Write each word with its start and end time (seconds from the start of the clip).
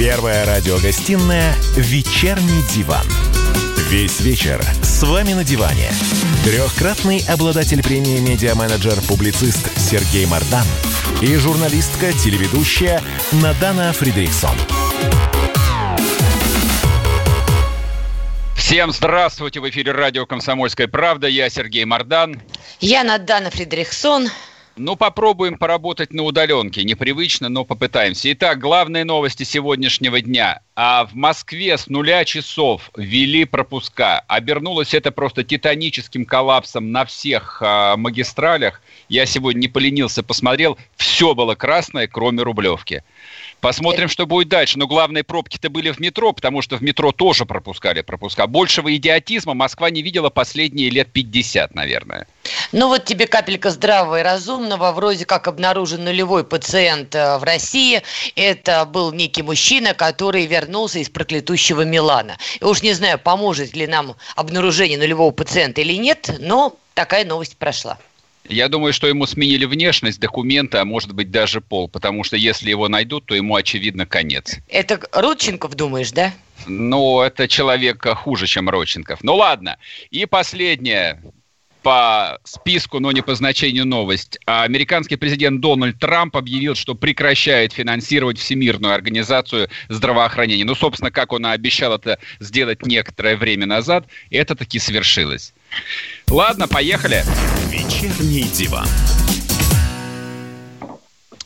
Первая 0.00 0.46
радиогостинная 0.46 1.54
«Вечерний 1.76 2.62
диван». 2.74 3.04
Весь 3.90 4.20
вечер 4.20 4.58
с 4.82 5.02
вами 5.02 5.34
на 5.34 5.44
диване. 5.44 5.90
Трехкратный 6.42 7.22
обладатель 7.28 7.82
премии 7.82 8.18
«Медиа-менеджер», 8.18 8.94
публицист 9.06 9.78
Сергей 9.78 10.24
Мардан 10.24 10.64
и 11.20 11.36
журналистка-телеведущая 11.36 13.02
Надана 13.42 13.92
Фридриксон. 13.92 14.56
Всем 18.56 18.92
здравствуйте! 18.92 19.60
В 19.60 19.68
эфире 19.68 19.92
радио 19.92 20.24
«Комсомольская 20.24 20.88
правда». 20.88 21.26
Я 21.26 21.50
Сергей 21.50 21.84
Мардан. 21.84 22.40
Я 22.80 23.04
Надана 23.04 23.50
Фридрихсон. 23.50 24.30
Ну, 24.76 24.96
попробуем 24.96 25.58
поработать 25.58 26.12
на 26.12 26.22
удаленке. 26.22 26.84
Непривычно, 26.84 27.48
но 27.48 27.64
попытаемся. 27.64 28.32
Итак, 28.32 28.58
главные 28.58 29.04
новости 29.04 29.42
сегодняшнего 29.42 30.20
дня. 30.20 30.60
А 30.74 31.04
в 31.04 31.14
Москве 31.14 31.76
с 31.76 31.88
нуля 31.88 32.24
часов 32.24 32.90
ввели 32.96 33.44
пропуска. 33.44 34.20
Обернулось 34.28 34.94
это 34.94 35.10
просто 35.10 35.44
титаническим 35.44 36.24
коллапсом 36.24 36.92
на 36.92 37.04
всех 37.04 37.60
а, 37.60 37.96
магистралях. 37.96 38.80
Я 39.08 39.26
сегодня 39.26 39.60
не 39.60 39.68
поленился, 39.68 40.22
посмотрел. 40.22 40.78
Все 40.96 41.34
было 41.34 41.54
красное, 41.54 42.06
кроме 42.06 42.42
Рублевки. 42.42 43.02
Посмотрим, 43.60 44.08
что 44.08 44.26
будет 44.26 44.48
дальше. 44.48 44.78
Но 44.78 44.86
главные 44.86 45.22
пробки-то 45.22 45.68
были 45.68 45.90
в 45.90 46.00
метро, 46.00 46.32
потому 46.32 46.62
что 46.62 46.76
в 46.76 46.80
метро 46.82 47.12
тоже 47.12 47.44
пропускали 47.44 48.00
пропуска. 48.02 48.46
Большего 48.46 48.94
идиотизма 48.96 49.54
Москва 49.54 49.90
не 49.90 50.02
видела 50.02 50.30
последние 50.30 50.90
лет 50.90 51.12
50, 51.12 51.74
наверное. 51.74 52.26
Ну 52.72 52.88
вот 52.88 53.04
тебе 53.04 53.26
капелька 53.26 53.70
здравого 53.70 54.20
и 54.20 54.22
разумного. 54.22 54.92
Вроде 54.92 55.26
как 55.26 55.48
обнаружен 55.48 56.04
нулевой 56.04 56.44
пациент 56.44 57.14
э, 57.14 57.38
в 57.38 57.42
России. 57.42 58.02
Это 58.34 58.84
был 58.86 59.12
некий 59.12 59.42
мужчина, 59.42 59.92
который 59.92 60.46
вернулся 60.46 60.98
из 60.98 61.10
проклятущего 61.10 61.82
Милана. 61.82 62.38
И 62.60 62.64
уж 62.64 62.82
не 62.82 62.94
знаю, 62.94 63.18
поможет 63.18 63.76
ли 63.76 63.86
нам 63.86 64.16
обнаружение 64.36 64.98
нулевого 64.98 65.32
пациента 65.32 65.80
или 65.80 65.94
нет, 65.94 66.34
но 66.38 66.76
такая 66.94 67.24
новость 67.24 67.56
прошла. 67.56 67.98
Я 68.48 68.68
думаю, 68.68 68.92
что 68.92 69.06
ему 69.06 69.26
сменили 69.26 69.64
внешность, 69.64 70.18
документы, 70.18 70.78
а 70.78 70.84
может 70.84 71.12
быть 71.12 71.30
даже 71.30 71.60
пол, 71.60 71.88
потому 71.88 72.24
что 72.24 72.36
если 72.36 72.70
его 72.70 72.88
найдут, 72.88 73.26
то 73.26 73.34
ему, 73.34 73.54
очевидно, 73.54 74.06
конец. 74.06 74.56
Это 74.68 75.00
Рудченков, 75.12 75.74
думаешь, 75.74 76.10
да? 76.10 76.32
Ну, 76.66 77.20
это 77.20 77.48
человек 77.48 78.04
хуже, 78.16 78.46
чем 78.46 78.68
Родченков. 78.68 79.22
Ну 79.22 79.36
ладно. 79.36 79.78
И 80.10 80.26
последнее 80.26 81.20
по 81.82 82.38
списку, 82.44 83.00
но 83.00 83.12
не 83.12 83.22
по 83.22 83.34
значению 83.34 83.86
новость. 83.86 84.38
Американский 84.44 85.16
президент 85.16 85.60
Дональд 85.60 85.98
Трамп 85.98 86.36
объявил, 86.36 86.74
что 86.74 86.94
прекращает 86.94 87.72
финансировать 87.72 88.38
Всемирную 88.38 88.94
организацию 88.94 89.70
здравоохранения. 89.88 90.64
Ну, 90.64 90.74
собственно, 90.74 91.10
как 91.10 91.32
он 91.32 91.46
обещал 91.46 91.94
это 91.94 92.18
сделать 92.38 92.84
некоторое 92.84 93.36
время 93.36 93.66
назад, 93.66 94.06
это 94.30 94.54
таки 94.54 94.78
свершилось. 94.78 95.54
Ладно, 96.28 96.68
поехали. 96.68 97.24
Вечерний 97.68 98.44
диван. 98.44 98.86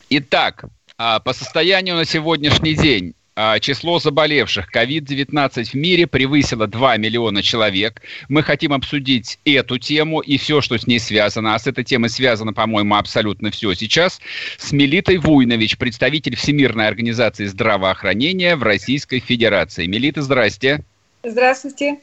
Итак, 0.09 0.65
а, 0.97 1.19
по 1.19 1.33
состоянию 1.33 1.95
на 1.95 2.05
сегодняшний 2.05 2.75
день 2.75 3.13
а, 3.37 3.59
число 3.59 3.99
заболевших 3.99 4.73
COVID-19 4.73 5.65
в 5.65 5.73
мире 5.73 6.07
превысило 6.07 6.67
2 6.67 6.97
миллиона 6.97 7.43
человек. 7.43 8.01
Мы 8.29 8.43
хотим 8.43 8.71
обсудить 8.71 9.39
эту 9.43 9.77
тему 9.77 10.21
и 10.21 10.37
все, 10.37 10.61
что 10.61 10.77
с 10.77 10.87
ней 10.87 10.99
связано. 10.99 11.53
А 11.53 11.59
с 11.59 11.67
этой 11.67 11.83
темой 11.83 12.09
связано, 12.09 12.53
по-моему, 12.53 12.95
абсолютно 12.95 13.51
все 13.51 13.73
сейчас. 13.73 14.21
С 14.57 14.71
Мелитой 14.71 15.17
Вуйнович, 15.17 15.77
представитель 15.77 16.37
Всемирной 16.37 16.87
организации 16.87 17.45
здравоохранения 17.45 18.55
в 18.55 18.63
Российской 18.63 19.19
Федерации. 19.19 19.85
Мелита, 19.85 20.21
здрасте. 20.21 20.85
Здравствуйте. 21.23 21.97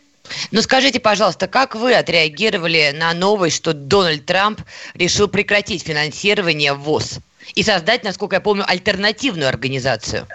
Ну 0.50 0.62
скажите, 0.62 1.00
пожалуйста, 1.00 1.48
как 1.48 1.74
вы 1.74 1.94
отреагировали 1.94 2.92
на 2.94 3.12
новость, 3.12 3.56
что 3.56 3.72
Дональд 3.72 4.24
Трамп 4.27 4.60
решил 4.94 5.28
прекратить 5.28 5.83
финансирование 5.83 6.74
ВОЗ 6.74 7.18
и 7.55 7.62
создать, 7.62 8.05
насколько 8.05 8.36
я 8.36 8.40
помню, 8.40 8.64
альтернативную 8.66 9.48
организацию? 9.48 10.27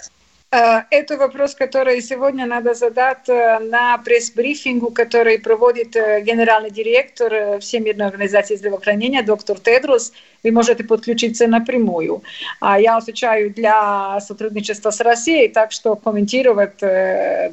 Э, 0.50 0.84
это 0.92 1.18
вопрос, 1.18 1.56
который 1.56 2.02
сегодня 2.02 2.46
надо 2.46 2.74
задать 2.74 3.28
э, 3.28 3.60
на 3.60 3.98
пресс-брифингу, 3.98 4.92
который 4.92 5.40
проводит 5.40 5.94
э, 5.98 6.22
генеральный 6.22 6.72
директор 6.72 7.60
Всемирной 7.60 8.06
организации 8.06 8.56
здравоохранения 8.56 9.24
доктор 9.24 9.60
Тедрос. 9.60 10.14
Вы 10.44 10.52
можете 10.52 10.86
подключиться 10.86 11.48
напрямую. 11.48 12.24
А 12.62 12.80
я 12.80 12.96
отвечаю 12.96 13.54
для 13.54 14.22
сотрудничества 14.22 14.92
с 14.92 15.02
Россией, 15.02 15.50
так 15.50 15.74
что 15.74 15.96
комментировать 15.96 16.80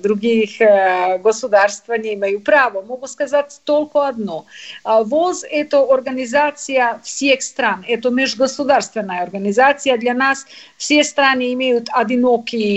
других 0.01 0.59
государств 1.23 1.89
не 1.89 2.15
имею 2.15 2.41
права. 2.41 2.83
Могу 2.83 3.07
сказать 3.07 3.61
только 3.65 4.07
одно. 4.07 4.45
ВОЗ– 4.85 5.45
это 5.51 5.83
организация 5.83 7.01
всех 7.03 7.43
стран, 7.43 7.85
это 7.89 8.11
межгосударственная 8.11 9.23
организация. 9.23 9.97
Для 9.97 10.13
нас 10.15 10.47
все 10.77 11.03
страны 11.03 11.55
имеют 11.55 11.89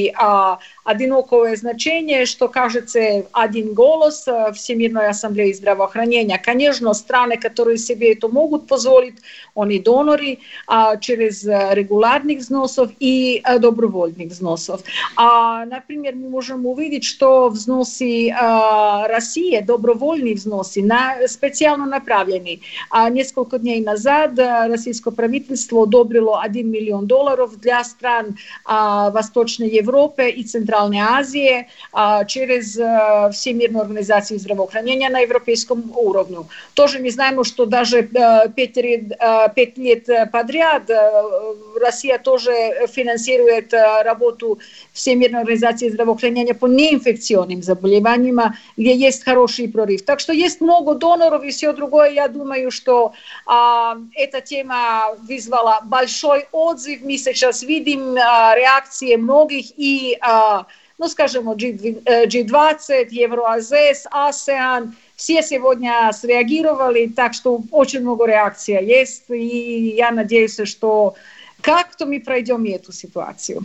одинокий 0.08 0.14
а, 0.18 0.58
одинокое 0.88 1.58
значение, 1.58 2.26
что 2.26 2.48
кажется 2.48 3.26
один 3.34 3.74
голос 3.74 4.26
э, 4.26 4.54
Всемирной 4.54 5.10
ассамблеи 5.10 5.52
здравоохранения. 5.52 6.38
Конечно, 6.38 6.94
страны, 6.94 7.36
которые 7.36 7.78
себе 7.78 8.14
это 8.14 8.30
могут 8.30 8.68
позволить, 8.68 9.16
они 9.54 9.80
доноры 9.80 10.40
а, 10.66 10.96
через 10.96 11.46
э, 11.46 11.72
регулярных 11.74 12.40
взносов 12.40 12.92
и 13.02 13.42
а, 13.44 13.58
добровольных 13.60 14.30
взносов. 14.30 14.82
А, 15.18 15.66
например, 15.66 16.16
мы 16.16 16.30
можем 16.30 16.66
увидеть, 16.66 17.04
что 17.04 17.50
взносы 17.50 18.30
а, 18.30 19.10
России, 19.10 19.60
добровольные 19.60 20.36
взносы, 20.36 20.82
на, 20.82 21.28
специально 21.28 21.86
направлены. 21.86 22.62
А, 22.90 23.10
несколько 23.10 23.60
дней 23.60 23.84
назад 23.84 24.40
российское 24.40 25.12
правительство 25.12 25.84
одобрило 25.84 26.42
1 26.42 26.72
миллион 26.72 27.08
долларов 27.08 27.60
для 27.60 27.84
стран 27.84 28.38
а, 28.64 29.12
Восточной 29.12 29.70
Европы 29.70 30.30
и 30.30 30.44
Центральной 30.46 30.77
Азии 30.86 31.68
а, 31.92 32.26
через 32.26 32.78
а, 32.78 33.30
Всемирную 33.32 33.82
организацию 33.82 34.40
здравоохранения 34.40 35.10
на 35.10 35.20
европейском 35.20 35.92
уровне. 35.96 36.38
Тоже 36.74 37.00
мы 37.00 37.10
знаем, 37.12 37.44
что 37.44 37.66
даже 37.66 38.08
а, 38.16 38.48
пять, 38.48 38.78
а, 39.20 39.52
лет 39.56 40.08
подряд 40.32 40.90
а, 40.90 41.56
Россия 41.80 42.18
тоже 42.18 42.52
финансирует 42.88 43.74
а, 43.74 44.04
работу 44.04 44.60
Всемирной 44.94 45.42
организации 45.42 45.90
здравоохранения 45.90 46.54
по 46.54 46.68
неинфекционным 46.68 47.62
заболеваниям, 47.62 48.40
где 48.76 48.96
есть 48.96 49.24
хороший 49.24 49.68
прорыв. 49.68 50.04
Так 50.04 50.20
что 50.20 50.34
есть 50.34 50.62
много 50.62 50.96
доноров 50.96 51.44
и 51.44 51.50
все 51.50 51.74
другое. 51.74 52.12
Я 52.12 52.28
думаю, 52.28 52.72
что 52.72 53.14
а, 53.46 53.98
эта 54.14 54.42
тема 54.42 55.16
вызвала 55.28 55.80
большой 55.84 56.48
отзыв. 56.52 57.02
Мы 57.04 57.18
сейчас 57.18 57.64
видим 57.64 58.16
а, 58.18 58.56
реакции 58.56 59.16
многих 59.16 59.68
и, 59.78 60.18
а, 60.22 60.66
ну, 60.98 61.08
скажем, 61.08 61.50
G20, 61.50 63.08
Евроазес, 63.10 64.08
ASEAN, 64.12 64.94
все 65.16 65.42
сегодня 65.42 66.12
среагировали, 66.14 67.08
так 67.08 67.34
что 67.34 67.62
очень 67.72 68.02
много 68.02 68.26
реакций 68.26 68.84
есть, 68.86 69.24
и 69.30 69.96
я 69.98 70.12
надеюсь, 70.12 70.60
что 70.66 71.16
как-то 71.62 72.06
мы 72.06 72.20
пройдем 72.20 72.64
эту 72.66 72.92
ситуацию. 72.92 73.64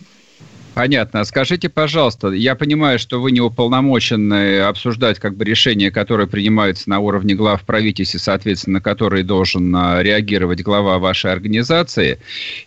Понятно. 0.74 1.24
Скажите, 1.24 1.68
пожалуйста, 1.68 2.28
я 2.28 2.54
понимаю, 2.54 2.98
что 2.98 3.20
вы 3.20 3.30
не 3.30 3.42
уполномочены 3.42 4.60
обсуждать 4.60 5.18
как 5.18 5.36
бы 5.36 5.44
решения, 5.44 5.90
которые 5.90 6.26
принимаются 6.26 6.88
на 6.88 6.98
уровне 7.00 7.34
глав 7.34 7.62
правительства, 7.64 8.18
соответственно, 8.18 8.78
на 8.78 8.80
которые 8.80 9.22
должен 9.22 9.74
а, 9.76 10.02
реагировать 10.02 10.62
глава 10.62 10.98
вашей 10.98 11.30
организации. 11.30 12.18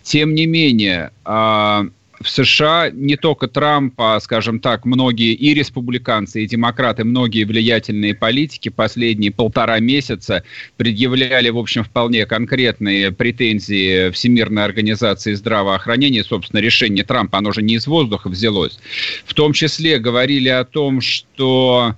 Тем 0.04 0.36
не 0.36 0.46
менее, 0.46 1.12
а, 1.24 1.88
в 2.26 2.30
США 2.30 2.90
не 2.92 3.18
только 3.18 3.48
Трамп, 3.48 3.94
а, 4.02 4.20
скажем 4.20 4.60
так, 4.60 4.84
многие 4.84 5.34
и 5.34 5.54
республиканцы, 5.54 6.44
и 6.44 6.48
демократы, 6.48 7.04
многие 7.04 7.44
влиятельные 7.44 8.16
политики 8.16 8.70
последние 8.70 9.32
полтора 9.32 9.80
месяца 9.80 10.44
предъявляли, 10.76 11.50
в 11.50 11.58
общем, 11.60 11.84
вполне 11.84 12.26
конкретные 12.26 13.12
претензии 13.12 14.10
Всемирной 14.10 14.66
организации 14.66 15.34
здравоохранения. 15.36 16.24
Собственно, 16.24 16.60
решение 16.62 17.04
Трампа, 17.04 17.38
оно 17.38 17.52
же 17.52 17.62
не 17.62 17.76
из 17.76 17.86
воздуха 17.86 18.28
взялось. 18.30 18.80
В 19.26 19.36
том 19.36 19.54
числе 19.54 20.00
говорили 20.00 20.50
о 20.50 20.66
том, 20.66 21.02
что 21.02 21.94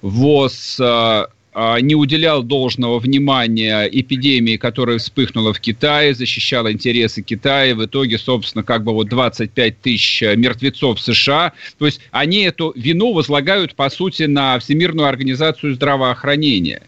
ВОЗ 0.00 0.78
а, 0.80 1.26
не 1.54 1.94
уделял 1.94 2.42
должного 2.42 2.98
внимания 2.98 3.84
эпидемии, 3.84 4.56
которая 4.56 4.98
вспыхнула 4.98 5.52
в 5.52 5.60
Китае, 5.60 6.14
защищал 6.14 6.70
интересы 6.70 7.22
Китая. 7.22 7.74
В 7.74 7.84
итоге, 7.84 8.18
собственно, 8.18 8.64
как 8.64 8.84
бы 8.84 8.92
вот 8.92 9.08
25 9.08 9.80
тысяч 9.80 10.22
мертвецов 10.22 10.98
в 10.98 11.02
США. 11.02 11.52
То 11.78 11.86
есть 11.86 12.00
они 12.10 12.42
эту 12.42 12.72
вину 12.74 13.12
возлагают, 13.12 13.74
по 13.74 13.90
сути, 13.90 14.22
на 14.22 14.58
Всемирную 14.58 15.08
организацию 15.08 15.74
здравоохранения 15.74 16.82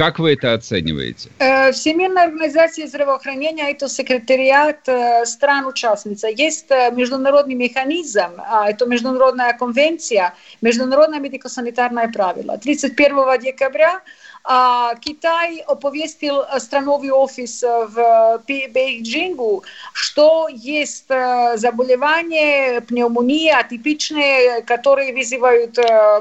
Как 0.00 0.18
вы 0.18 0.32
это 0.32 0.54
оцениваете? 0.54 1.28
Э, 1.40 1.72
Всемирная 1.72 2.24
организация 2.24 2.86
здравоохранения– 2.86 3.70
это 3.70 3.86
секретариат 3.86 4.88
э, 4.88 5.26
стран-участниц. 5.26 6.24
Есть 6.24 6.70
э, 6.70 6.90
международный 6.90 7.54
механизм, 7.54 8.30
а, 8.38 8.70
это 8.70 8.86
международная 8.86 9.52
конвенция, 9.52 10.32
международное 10.62 11.20
медико-санитарное 11.20 12.10
правило. 12.10 12.56
31 12.56 13.40
декабря 13.42 14.00
а 14.52 14.96
Китай 14.96 15.60
оповестил 15.60 16.42
страновой 16.58 17.10
офис 17.10 17.62
в 17.62 18.42
Бейджингу, 18.48 19.62
что 19.92 20.48
есть 20.48 21.06
заболевания, 21.06 22.80
пневмония, 22.80 23.58
атипичные, 23.58 24.62
которые 24.62 25.14
вызывают 25.14 25.78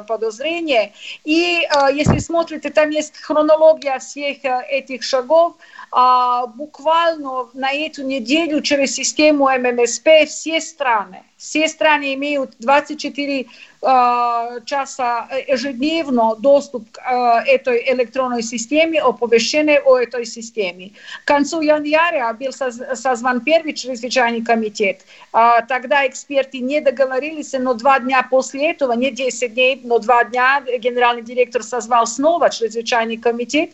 подозрения. 0.07 0.93
И 1.25 1.67
если 1.91 2.19
смотрите, 2.19 2.69
там 2.69 2.91
есть 2.91 3.17
хронология 3.17 3.97
всех 3.97 4.37
этих 4.43 5.01
шагов, 5.01 5.55
буквально 5.89 7.47
на 7.55 7.71
эту 7.71 8.03
неделю 8.03 8.61
через 8.61 8.93
систему 8.93 9.49
ММСП 9.49 10.07
все 10.27 10.61
страны, 10.61 11.23
все 11.39 11.67
страны 11.69 12.13
имеют 12.13 12.51
24 12.59 13.47
Э, 13.81 14.59
часа 14.65 15.29
ежедневно 15.47 16.35
доступ 16.35 16.91
к 16.91 16.99
э, 16.99 17.49
этой 17.49 17.81
электронной 17.93 18.43
системе, 18.43 18.99
оповещение 18.99 19.79
о 19.79 19.97
этой 19.97 20.25
системе. 20.25 20.91
К 21.23 21.27
концу 21.27 21.61
января 21.61 22.33
был 22.33 22.51
созван 22.51 23.39
первый 23.39 23.71
чрезвычайный 23.71 24.43
комитет. 24.43 24.99
А, 25.31 25.61
тогда 25.61 26.05
эксперты 26.05 26.59
не 26.59 26.81
договорились, 26.81 27.53
но 27.53 27.73
два 27.73 28.01
дня 28.01 28.21
после 28.29 28.71
этого, 28.71 28.91
не 28.91 29.11
10 29.11 29.53
дней, 29.53 29.79
но 29.81 29.99
два 29.99 30.25
дня 30.25 30.61
генеральный 30.77 31.23
директор 31.23 31.63
созвал 31.63 32.05
снова 32.05 32.49
чрезвычайный 32.49 33.15
комитет 33.15 33.69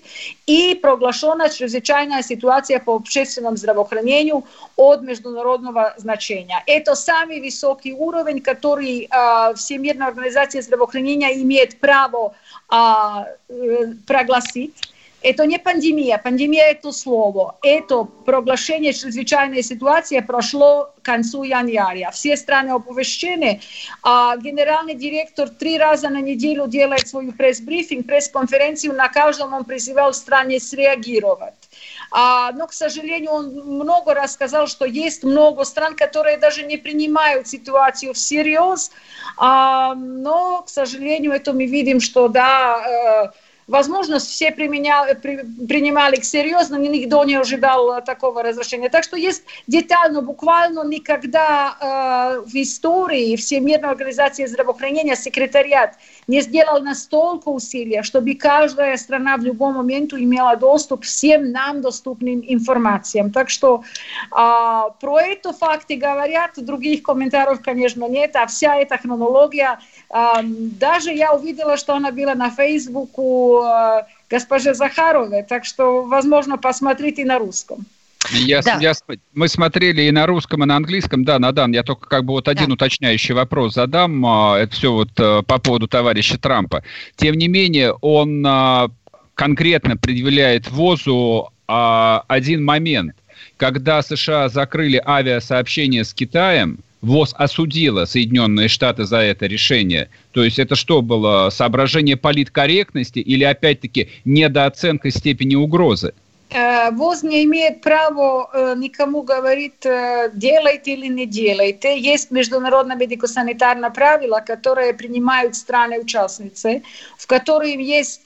и 0.45 0.75
проглашена 0.75 1.49
чрезвычайная 1.49 2.21
ситуация 2.21 2.79
по 2.79 2.93
общественному 2.93 3.57
здравоохранению 3.57 4.45
от 4.75 5.01
международного 5.01 5.95
значения. 5.97 6.61
Это 6.67 6.93
самый 6.93 7.39
высокий 7.55 7.93
уровень, 7.93 8.41
который 8.41 9.07
Всемирный 9.07 9.55
Всемирная 9.55 10.07
организация 10.07 10.61
здравоохранения 10.61 11.41
имеет 11.41 11.79
право 11.79 12.33
а, 12.69 13.27
э, 13.49 13.93
прогласить. 14.07 14.91
Это 15.21 15.45
не 15.47 15.57
пандемия, 15.57 16.17
пандемия 16.19 16.65
это 16.71 16.91
слово. 16.91 17.57
Это 17.63 18.03
проглашение 18.03 18.93
чрезвычайной 18.93 19.63
ситуации 19.63 20.19
прошло 20.19 20.91
к 20.99 21.01
концу 21.01 21.43
января. 21.43 22.11
Все 22.11 22.37
страны 22.37 22.71
оповещены. 22.71 23.59
А 24.03 24.37
генеральный 24.37 24.93
директор 24.93 25.49
три 25.49 25.79
раза 25.79 26.09
на 26.09 26.21
неделю 26.21 26.67
делает 26.67 27.07
свою 27.07 27.31
пресс-брифинг, 27.31 28.05
пресс-конференцию. 28.05 28.93
На 28.93 29.09
каждом 29.09 29.53
он 29.53 29.63
призывал 29.63 30.13
стране 30.13 30.59
среагировать. 30.59 31.64
А, 32.11 32.51
но, 32.51 32.67
к 32.67 32.73
сожалению, 32.73 33.31
он 33.31 33.53
много 33.53 34.13
раз 34.13 34.33
сказал, 34.33 34.67
что 34.67 34.85
есть 34.85 35.23
много 35.23 35.63
стран, 35.63 35.95
которые 35.95 36.37
даже 36.37 36.63
не 36.63 36.77
принимают 36.77 37.47
ситуацию 37.47 38.13
всерьез. 38.13 38.91
А, 39.37 39.95
но, 39.95 40.61
к 40.61 40.69
сожалению, 40.69 41.31
это 41.31 41.53
мы 41.53 41.65
видим, 41.65 41.99
что 41.99 42.27
да, 42.27 43.31
э, 43.31 43.45
Возможно, 43.67 44.19
все 44.19 44.51
применяли, 44.51 45.15
при, 45.15 45.37
принимали 45.65 46.21
серьезно, 46.21 46.75
никто 46.75 47.23
не 47.23 47.33
ожидал 47.33 48.03
такого 48.03 48.43
разрешения. 48.43 48.89
Так 48.89 49.03
что 49.03 49.17
есть 49.17 49.43
детально, 49.65 50.21
буквально 50.21 50.83
никогда 50.83 51.75
э, 51.79 52.41
в 52.47 52.53
истории 52.53 53.35
Всемирной 53.35 53.89
организации 53.89 54.45
здравоохранения 54.45 55.15
секретариат 55.15 55.95
не 56.27 56.41
сделал 56.41 56.81
настолько 56.81 57.49
усилия, 57.49 58.03
чтобы 58.03 58.35
каждая 58.35 58.97
страна 58.97 59.37
в 59.37 59.41
любом 59.41 59.75
момент 59.75 60.13
имела 60.13 60.55
доступ 60.55 61.01
к 61.01 61.03
всем 61.05 61.51
нам 61.51 61.81
доступным 61.81 62.43
информациям. 62.47 63.31
Так 63.31 63.49
что 63.49 63.83
э, 64.31 64.31
про 64.31 65.21
это 65.21 65.53
факты 65.53 65.95
говорят, 65.95 66.51
других 66.57 67.03
комментариев, 67.03 67.61
конечно, 67.61 68.07
нет, 68.07 68.35
а 68.35 68.47
вся 68.47 68.75
эта 68.75 68.97
хронология, 68.97 69.79
э, 70.09 70.15
даже 70.43 71.11
я 71.11 71.33
увидела, 71.33 71.77
что 71.77 71.95
она 71.95 72.11
была 72.11 72.35
на 72.35 72.49
Фейсбуку, 72.49 73.65
Э, 73.75 74.05
госпоже 74.29 74.73
Захаровой, 74.73 75.43
так 75.43 75.65
что, 75.65 76.03
возможно, 76.03 76.57
посмотрите 76.57 77.25
на 77.25 77.39
русском. 77.39 77.85
Я, 78.31 78.61
да. 78.61 78.77
я, 78.79 78.93
мы 79.33 79.47
смотрели 79.47 80.03
и 80.03 80.11
на 80.11 80.25
русском, 80.25 80.63
и 80.63 80.65
на 80.65 80.75
английском. 80.75 81.23
Да, 81.23 81.39
Надан, 81.39 81.73
я 81.73 81.83
только 81.83 82.07
как 82.07 82.25
бы 82.25 82.33
вот 82.33 82.47
один 82.47 82.67
да. 82.67 82.73
уточняющий 82.73 83.33
вопрос 83.33 83.73
задам. 83.73 84.25
А, 84.25 84.57
это 84.57 84.73
все 84.73 84.91
вот 84.91 85.11
э, 85.17 85.43
по 85.45 85.59
поводу 85.59 85.87
товарища 85.87 86.37
Трампа. 86.37 86.83
Тем 87.15 87.35
не 87.35 87.47
менее, 87.47 87.93
он 88.01 88.43
а, 88.45 88.89
конкретно 89.35 89.97
предъявляет 89.97 90.69
ВОЗу 90.71 91.51
а, 91.67 92.23
один 92.27 92.63
момент. 92.63 93.15
Когда 93.57 94.01
США 94.01 94.49
закрыли 94.49 95.01
авиасообщение 95.05 96.03
с 96.03 96.13
Китаем, 96.13 96.79
ВОЗ 97.01 97.35
осудила 97.37 98.05
Соединенные 98.05 98.67
Штаты 98.67 99.05
за 99.05 99.17
это 99.17 99.45
решение. 99.45 100.09
То 100.31 100.43
есть 100.43 100.57
это 100.57 100.75
что 100.75 101.01
было, 101.01 101.49
соображение 101.51 102.17
политкорректности 102.17 103.19
или 103.19 103.43
опять-таки 103.43 104.09
недооценка 104.25 105.11
степени 105.11 105.55
угрозы? 105.55 106.13
Э, 106.55 106.89
ВОЗ 106.91 107.23
не 107.23 107.43
имеет 107.43 107.81
права 107.81 108.49
э, 108.53 108.75
никому 108.77 109.23
говорить, 109.23 109.85
э, 109.85 110.29
делайте 110.33 110.93
или 110.93 111.07
не 111.07 111.25
делайте. 111.25 111.99
Есть 111.99 112.31
международное 112.31 112.95
медико-санитарное 112.95 113.89
правило, 113.89 114.41
которое 114.45 114.93
принимают 114.93 115.55
страны-участницы, 115.55 116.83
в 117.17 117.27
котором 117.27 117.79
есть 117.79 118.21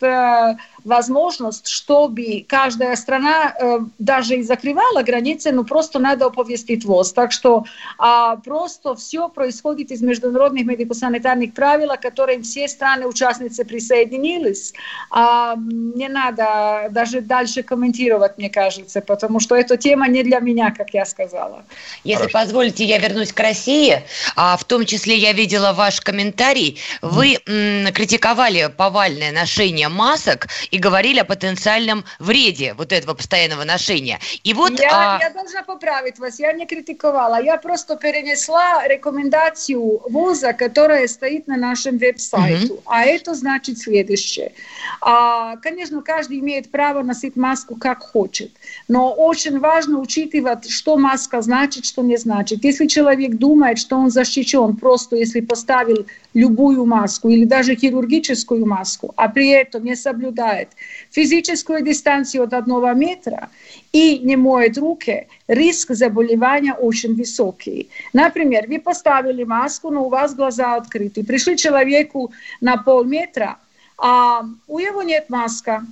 возможность, 0.86 1.68
чтобы 1.68 2.46
каждая 2.48 2.96
страна 2.96 3.54
даже 3.98 4.36
и 4.38 4.44
закрывала 4.44 5.04
границы, 5.04 5.52
но 5.52 5.64
просто 5.64 6.00
надо 6.00 6.26
оповестить 6.26 6.86
ВОЗ. 6.86 7.14
Так 7.14 7.31
что 7.31 7.66
а, 7.98 8.38
просто 8.38 8.96
все 8.96 9.30
происходит 9.30 9.92
из 9.92 10.02
международных 10.02 10.66
медико-санитарных 10.66 11.54
правил, 11.54 11.90
к 11.90 12.02
которым 12.02 12.44
все 12.44 12.68
страны-участницы 12.68 13.66
присоединились. 13.66 14.74
А, 15.12 15.56
не 15.58 16.08
надо 16.08 16.88
даже 16.92 17.22
дальше 17.22 17.64
комментировать, 17.64 18.19
мне 18.38 18.50
кажется, 18.50 19.01
потому 19.01 19.39
что 19.39 19.56
эта 19.56 19.77
тема 19.77 20.07
не 20.07 20.24
для 20.24 20.39
меня, 20.39 20.74
как 20.75 20.94
я 20.94 21.06
сказала. 21.06 21.63
Если 22.04 22.27
Хорошо. 22.27 22.39
позволите, 22.39 22.83
я 22.83 22.98
вернусь 22.98 23.33
к 23.33 23.39
России. 23.39 24.04
А, 24.36 24.57
в 24.57 24.63
том 24.63 24.86
числе 24.86 25.16
я 25.16 25.33
видела 25.33 25.74
ваш 25.74 26.01
комментарий. 26.01 26.80
Вы 27.01 27.38
м, 27.45 27.92
критиковали 27.94 28.71
повальное 28.75 29.31
ношение 29.31 29.89
масок 29.89 30.48
и 30.71 30.77
говорили 30.77 31.19
о 31.19 31.25
потенциальном 31.25 32.06
вреде 32.19 32.74
вот 32.74 32.92
этого 32.92 33.13
постоянного 33.13 33.63
ношения. 33.63 34.19
И 34.44 34.54
вот, 34.54 34.80
я, 34.80 35.18
а... 35.18 35.19
я 35.21 35.30
должна 35.30 35.63
поправить 35.63 36.19
вас, 36.19 36.39
я 36.39 36.54
не 36.54 36.66
критиковала, 36.66 37.42
я 37.42 37.57
просто 37.57 37.95
перенесла 37.95 38.88
рекомендацию 38.88 40.01
вуза, 40.10 40.54
которая 40.54 41.07
стоит 41.07 41.48
на 41.48 41.57
нашем 41.57 41.98
веб-сайте. 41.98 42.73
Угу. 42.73 42.83
А 42.85 43.04
это 43.04 43.33
значит 43.33 43.80
следующее. 43.80 44.54
А, 45.02 45.57
конечно, 45.57 46.02
каждый 46.02 46.40
имеет 46.40 46.71
право 46.71 47.04
носить 47.04 47.35
маску 47.35 47.76
как 47.76 47.98
хочет, 48.03 48.51
но 48.87 49.11
очень 49.13 49.59
важно 49.59 49.99
учитывать, 49.99 50.69
что 50.69 50.97
маска 50.97 51.41
значит, 51.41 51.85
что 51.85 52.01
не 52.01 52.18
значит. 52.18 52.63
Если 52.63 52.87
человек 52.87 53.35
думает, 53.35 53.77
что 53.77 53.97
он 53.97 54.09
защищен 54.09 54.75
просто 54.75 55.15
если 55.15 55.41
поставил 55.41 56.06
любую 56.33 56.85
маску 56.85 57.29
или 57.29 57.45
даже 57.45 57.75
хирургическую 57.75 58.65
маску, 58.65 59.13
а 59.15 59.29
при 59.29 59.49
этом 59.49 59.83
не 59.83 59.95
соблюдает 59.95 60.69
физическую 61.11 61.83
дистанцию 61.83 62.44
от 62.44 62.53
одного 62.53 62.91
метра 62.94 63.49
и 63.91 64.19
не 64.19 64.35
моет 64.35 64.77
руки, 64.77 65.27
риск 65.47 65.91
заболевания 65.94 66.73
очень 66.73 67.15
высокий. 67.15 67.89
Например, 68.13 68.65
вы 68.68 68.79
поставили 68.79 69.44
маску, 69.44 69.89
но 69.89 70.06
у 70.06 70.09
вас 70.09 70.35
глаза 70.35 70.75
открыты. 70.75 71.23
Пришли 71.23 71.57
человеку 71.57 72.31
на 72.61 72.77
полметра, 72.77 73.57
а 73.97 74.45
у 74.68 74.79
него 74.79 75.03
нет 75.03 75.29
маска. 75.29 75.85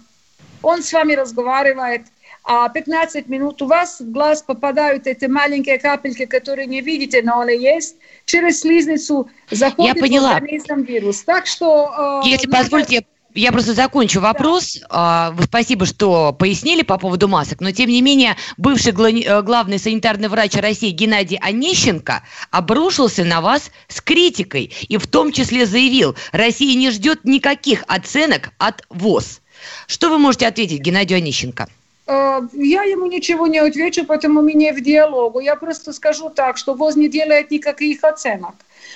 Он 0.62 0.82
с 0.82 0.92
вами 0.92 1.14
разговаривает, 1.14 2.04
а 2.44 2.70
15 2.70 3.28
минут 3.28 3.62
у 3.62 3.68
вас 3.68 4.00
в 4.00 4.12
глаз 4.12 4.42
попадают 4.42 5.06
эти 5.06 5.26
маленькие 5.26 5.80
капельки, 5.80 6.26
которые 6.26 6.66
не 6.66 6.82
видите, 6.82 7.22
но 7.22 7.42
они 7.42 7.58
есть. 7.58 7.98
Через 8.26 8.62
слизницу 8.62 9.30
заходит 9.52 9.96
я 9.96 10.02
поняла. 10.02 10.34
в 10.34 10.36
организм 10.38 10.82
вирус. 10.82 11.24
Так 11.24 11.46
что... 11.46 12.22
Э, 12.24 12.28
Если 12.28 12.48
надо... 12.48 12.64
позвольте, 12.64 13.06
я 13.38 13.52
просто 13.52 13.74
закончу 13.74 14.20
вопрос. 14.20 14.80
Да. 14.90 15.36
Спасибо, 15.44 15.86
что 15.86 16.34
пояснили 16.34 16.82
по 16.82 16.98
поводу 16.98 17.28
масок, 17.28 17.62
но 17.62 17.72
тем 17.72 17.90
не 17.90 18.02
менее 18.02 18.36
бывший 18.58 18.94
э, 18.94 19.42
главный 19.44 19.78
санитарный 19.78 20.28
врач 20.28 20.56
России 20.56 20.90
Геннадий 20.90 21.38
Онищенко 21.38 22.24
обрушился 22.50 23.24
на 23.24 23.42
вас 23.42 23.72
с 23.90 24.02
критикой 24.02 24.74
и 24.88 24.98
в 24.98 25.06
том 25.06 25.32
числе 25.32 25.66
заявил, 25.66 26.16
Россия 26.32 26.76
не 26.78 26.92
ждет 26.92 27.26
никаких 27.26 27.84
оценок 27.88 28.52
от 28.58 28.84
ВОЗ. 28.90 29.42
Что 29.88 30.10
вы 30.10 30.18
можете 30.18 30.48
ответить 30.48 30.82
Геннадию 30.82 31.18
Онищенко? 31.18 31.68
Э, 32.08 32.42
я 32.54 32.84
ему 32.84 33.06
ничего 33.06 33.48
не 33.48 33.60
отвечу, 33.60 34.06
потому 34.06 34.42
мы 34.42 34.54
в 34.72 34.82
диалогу. 34.82 35.40
Я 35.40 35.56
просто 35.56 35.94
скажу 35.94 36.30
так, 36.30 36.58
что 36.58 36.74
ВОЗ 36.74 36.96
не 36.96 37.10
делает 37.10 37.52
никаких 37.52 38.04
оценок. 38.04 38.56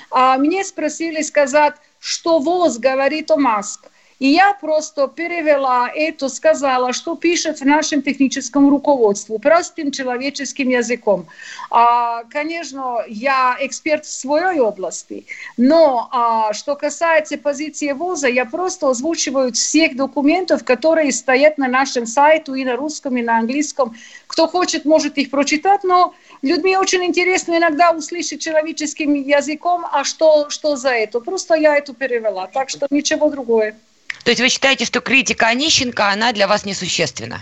А 0.09 0.37
мне 0.37 0.63
спросили 0.63 1.21
сказать, 1.21 1.75
что 1.99 2.39
ВОЗ 2.39 2.77
говорит 2.77 3.31
о 3.31 3.37
масках. 3.37 3.90
И 4.21 4.27
я 4.27 4.53
просто 4.53 5.07
перевела 5.07 5.89
это, 5.89 6.29
сказала, 6.29 6.93
что 6.93 7.15
пишет 7.15 7.59
в 7.59 7.65
нашем 7.65 8.03
техническом 8.03 8.69
руководстве 8.69 9.39
простым 9.39 9.89
человеческим 9.89 10.69
языком. 10.69 11.25
А, 11.71 12.23
конечно, 12.25 13.03
я 13.07 13.57
эксперт 13.59 14.05
в 14.05 14.13
своей 14.13 14.59
области, 14.59 15.25
но 15.57 16.07
а, 16.11 16.53
что 16.53 16.75
касается 16.75 17.35
позиции 17.39 17.93
ВУЗа, 17.93 18.27
я 18.27 18.45
просто 18.45 18.89
озвучиваю 18.89 19.53
всех 19.53 19.95
документов, 19.95 20.63
которые 20.63 21.11
стоят 21.13 21.57
на 21.57 21.67
нашем 21.67 22.05
сайте 22.05 22.51
и 22.55 22.63
на 22.63 22.75
русском, 22.75 23.17
и 23.17 23.23
на 23.23 23.39
английском. 23.39 23.95
Кто 24.27 24.47
хочет, 24.47 24.85
может 24.85 25.17
их 25.17 25.31
прочитать, 25.31 25.83
но 25.83 26.13
людьми 26.43 26.77
очень 26.77 27.03
интересно 27.05 27.57
иногда 27.57 27.89
услышать 27.89 28.39
человеческим 28.39 29.15
языком, 29.15 29.83
а 29.91 30.03
что, 30.03 30.51
что 30.51 30.75
за 30.75 30.89
это. 30.89 31.21
Просто 31.21 31.55
я 31.55 31.75
это 31.75 31.95
перевела, 31.95 32.45
так 32.45 32.69
что 32.69 32.85
ничего 32.91 33.31
другое. 33.31 33.75
То 34.23 34.31
есть 34.31 34.41
вы 34.41 34.49
считаете, 34.49 34.85
что 34.85 35.01
критика 35.01 35.47
Онищенко, 35.47 36.09
она 36.09 36.31
для 36.31 36.47
вас 36.47 36.65
несущественна? 36.65 37.41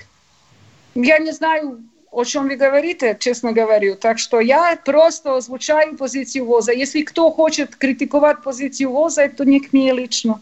Я 0.95 1.19
не 1.19 1.31
знаю, 1.31 1.83
о 2.11 2.23
чем 2.23 2.47
вы 2.47 2.55
говорите, 2.55 3.17
честно 3.19 3.51
говорю. 3.51 3.95
Так 3.95 4.19
что 4.19 4.39
я 4.39 4.75
просто 4.83 5.35
озвучаю 5.35 5.95
позицию 5.95 6.45
ВОЗа. 6.45 6.71
Если 6.71 7.03
кто 7.03 7.31
хочет 7.31 7.75
критиковать 7.75 8.41
позицию 8.43 8.91
ВОЗа, 8.91 9.29
то 9.29 9.43
не 9.43 9.59
к 9.59 9.73
мне 9.73 9.93
лично. 9.93 10.41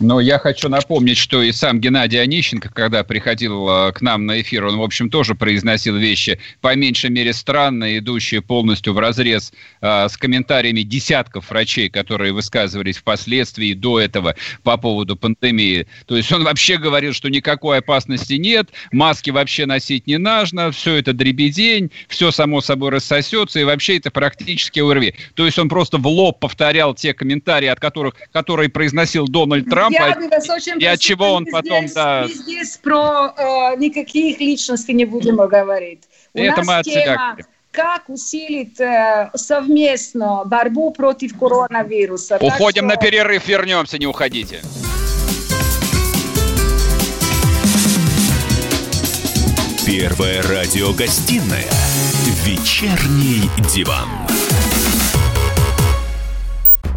Но 0.00 0.18
я 0.18 0.38
хочу 0.38 0.70
напомнить, 0.70 1.18
что 1.18 1.42
и 1.42 1.52
сам 1.52 1.78
Геннадий 1.78 2.22
Онищенко, 2.22 2.70
когда 2.70 3.04
приходил 3.04 3.68
э, 3.68 3.92
к 3.92 4.00
нам 4.00 4.24
на 4.24 4.40
эфир, 4.40 4.64
он, 4.64 4.78
в 4.78 4.82
общем, 4.82 5.10
тоже 5.10 5.34
произносил 5.34 5.96
вещи, 5.96 6.40
по 6.62 6.74
меньшей 6.74 7.10
мере, 7.10 7.34
странные, 7.34 7.98
идущие 7.98 8.40
полностью 8.40 8.94
в 8.94 8.98
разрез 8.98 9.52
э, 9.82 10.08
с 10.08 10.16
комментариями 10.16 10.80
десятков 10.80 11.50
врачей, 11.50 11.90
которые 11.90 12.32
высказывались 12.32 12.96
впоследствии 12.96 13.74
до 13.74 14.00
этого 14.00 14.36
по 14.62 14.78
поводу 14.78 15.16
пандемии. 15.16 15.86
То 16.06 16.16
есть 16.16 16.32
он 16.32 16.44
вообще 16.44 16.78
говорил, 16.78 17.12
что 17.12 17.28
никакой 17.28 17.78
опасности 17.78 18.34
нет, 18.34 18.70
маски 18.92 19.28
вообще 19.28 19.66
носить 19.66 20.06
не 20.06 20.16
нужно, 20.16 20.70
все 20.70 20.94
это 20.94 21.12
дребедень, 21.12 21.90
все 22.08 22.30
само 22.30 22.62
собой 22.62 22.88
рассосется, 22.88 23.60
и 23.60 23.64
вообще 23.64 23.98
это 23.98 24.10
практически 24.10 24.80
УРВИ. 24.80 25.14
То 25.34 25.44
есть 25.44 25.58
он 25.58 25.68
просто 25.68 25.98
в 25.98 26.06
лоб 26.06 26.40
повторял 26.40 26.94
те 26.94 27.12
комментарии, 27.12 27.68
от 27.68 27.80
которых, 27.80 28.14
которые 28.32 28.70
произносил 28.70 29.28
Дональд 29.28 29.59
Трамп, 29.62 29.96
Трампа. 29.96 30.20
И 30.78 30.84
от 30.84 31.00
чего 31.00 31.32
он 31.32 31.46
потом, 31.46 31.80
здесь, 31.80 31.92
да... 31.92 32.26
Здесь 32.28 32.76
про 32.76 33.34
э, 33.36 33.76
никаких 33.76 34.40
личностей 34.40 34.94
не 34.94 35.04
будем 35.04 35.36
говорить. 35.36 36.02
У 36.34 36.40
Это 36.40 36.62
нас 36.62 36.84
тема, 36.84 37.36
как 37.70 38.08
усилить 38.08 38.80
э, 38.80 39.30
совместно 39.34 40.42
борьбу 40.44 40.90
против 40.90 41.38
коронавируса. 41.38 42.38
Уходим 42.40 42.88
что... 42.88 42.94
на 42.94 42.96
перерыв, 42.96 43.46
вернемся, 43.46 43.98
не 43.98 44.06
уходите. 44.06 44.60
Первая 49.86 50.42
радиогостинная 50.42 51.68
«Вечерний 52.44 53.50
диван». 53.74 54.08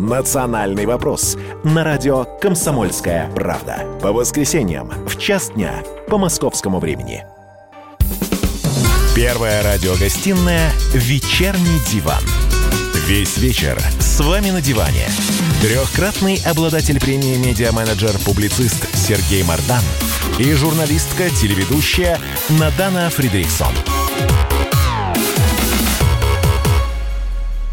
«Национальный 0.00 0.86
вопрос» 0.86 1.36
на 1.62 1.84
радио 1.84 2.24
«Комсомольская 2.40 3.30
правда». 3.34 3.84
По 4.00 4.12
воскресеньям 4.12 4.90
в 5.06 5.18
час 5.18 5.50
дня 5.50 5.82
по 6.08 6.16
московскому 6.16 6.80
времени. 6.80 7.26
Первая 9.14 9.62
радиогостинная 9.62 10.72
«Вечерний 10.94 11.78
диван». 11.90 12.22
Весь 13.06 13.36
вечер 13.36 13.78
с 13.98 14.20
вами 14.20 14.50
на 14.50 14.62
диване. 14.62 15.06
Трехкратный 15.60 16.42
обладатель 16.46 16.98
премии 16.98 17.36
«Медиа-менеджер-публицист» 17.36 18.88
Сергей 18.96 19.42
Мардан 19.42 19.82
и 20.38 20.50
журналистка-телеведущая 20.54 22.18
Надана 22.48 23.10
Фридрихсон. 23.10 23.74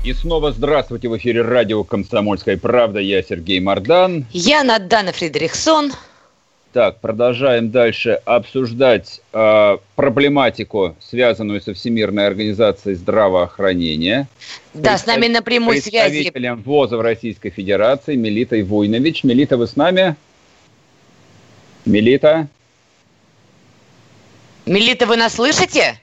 И 0.08 0.14
снова 0.14 0.54
здравствуйте 0.54 1.10
в 1.10 1.18
эфире 1.18 1.42
радио 1.42 1.84
«Комсомольская 1.84 2.56
правда». 2.56 2.98
Я 2.98 3.22
Сергей 3.22 3.60
Мордан. 3.60 4.26
Я 4.32 4.64
Надана 4.64 5.12
Фредериксон. 5.12 5.92
Так, 6.72 7.02
продолжаем 7.02 7.72
дальше 7.72 8.12
обсуждать 8.24 9.20
э, 9.34 9.78
проблематику, 9.98 10.96
связанную 11.02 11.60
со 11.60 11.74
Всемирной 11.74 12.26
организацией 12.26 12.96
здравоохранения. 12.96 14.30
Да, 14.74 14.98
с 14.98 15.06
нами 15.06 15.28
на 15.28 15.42
прямой 15.42 15.82
связи. 15.82 16.22
Представителем 16.22 16.62
ВОЗа 16.62 16.96
в 16.96 17.02
Российской 17.02 17.50
Федерации 17.50 18.16
Мелитой 18.16 18.64
Войнович. 18.64 19.26
Мелита, 19.26 19.58
вы 19.58 19.68
с 19.68 19.76
нами? 19.76 20.16
Мелита? 21.84 22.48
Мелита, 24.66 25.06
вы 25.06 25.18
нас 25.18 25.34
слышите? 25.34 26.00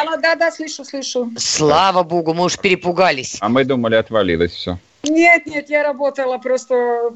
Алло, 0.00 0.16
да, 0.16 0.34
да, 0.34 0.50
слышу, 0.50 0.84
слышу. 0.84 1.30
Слава 1.36 2.02
богу, 2.02 2.34
мы 2.34 2.44
уж 2.44 2.58
перепугались. 2.58 3.38
А 3.40 3.48
мы 3.48 3.64
думали, 3.64 3.94
отвалилось 3.94 4.52
все. 4.52 4.78
Нет, 5.04 5.46
нет, 5.46 5.70
я 5.70 5.82
работала, 5.82 6.38
просто 6.38 7.10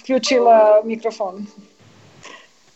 включила 0.00 0.82
микрофон. 0.84 1.46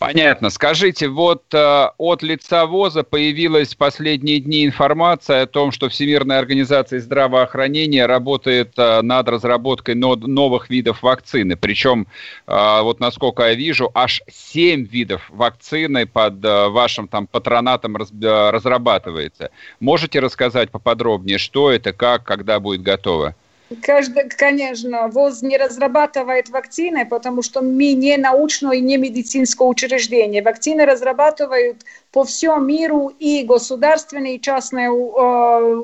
Понятно. 0.07 0.51
Скажите, 0.51 1.09
вот 1.09 1.43
э, 1.53 1.89
от 1.99 2.23
лица 2.23 2.67
ВОЗа 2.67 3.03
появилась 3.03 3.75
в 3.75 3.77
последние 3.77 4.39
дни 4.39 4.65
информация 4.65 5.43
о 5.43 5.47
том, 5.47 5.73
что 5.73 5.89
Всемирная 5.89 6.39
организация 6.39 7.01
здравоохранения 7.01 8.07
работает 8.07 8.75
э, 8.77 9.03
над 9.03 9.29
разработкой 9.29 9.97
но- 9.97 10.15
новых 10.15 10.71
видов 10.71 11.03
вакцины. 11.03 11.57
Причем, 11.57 12.07
э, 12.47 12.81
вот 12.83 13.01
насколько 13.01 13.49
я 13.49 13.55
вижу, 13.55 13.91
аж 13.95 14.23
семь 14.31 14.85
видов 14.87 15.23
вакцины 15.29 16.07
под 16.07 16.45
э, 16.45 16.69
вашим 16.69 17.09
там 17.09 17.27
патронатом 17.27 17.97
раз- 17.97 18.13
э, 18.13 18.51
разрабатывается. 18.51 19.51
Можете 19.81 20.21
рассказать 20.21 20.71
поподробнее, 20.71 21.39
что 21.39 21.73
это, 21.73 21.93
как, 21.93 22.23
когда 22.23 22.61
будет 22.61 22.83
готово? 22.83 23.35
Каждый, 23.83 24.29
конечно, 24.29 25.09
ВОЗ 25.09 25.43
не 25.43 25.57
разрабатывает 25.57 26.49
вакцины, 26.51 27.05
потому 27.05 27.43
что 27.43 27.63
мы 27.63 27.95
не 27.95 28.17
научное 28.17 28.77
и 28.77 28.81
не 28.81 28.97
медицинское 28.97 29.67
учреждение. 29.67 30.41
Вакцины 30.41 30.85
разрабатывают 30.85 31.79
по 32.13 32.25
всему 32.25 32.61
миру 32.61 33.09
и 33.19 33.43
государственные, 33.43 34.37
и 34.37 34.41
частные 34.41 34.89
э, 34.89 35.83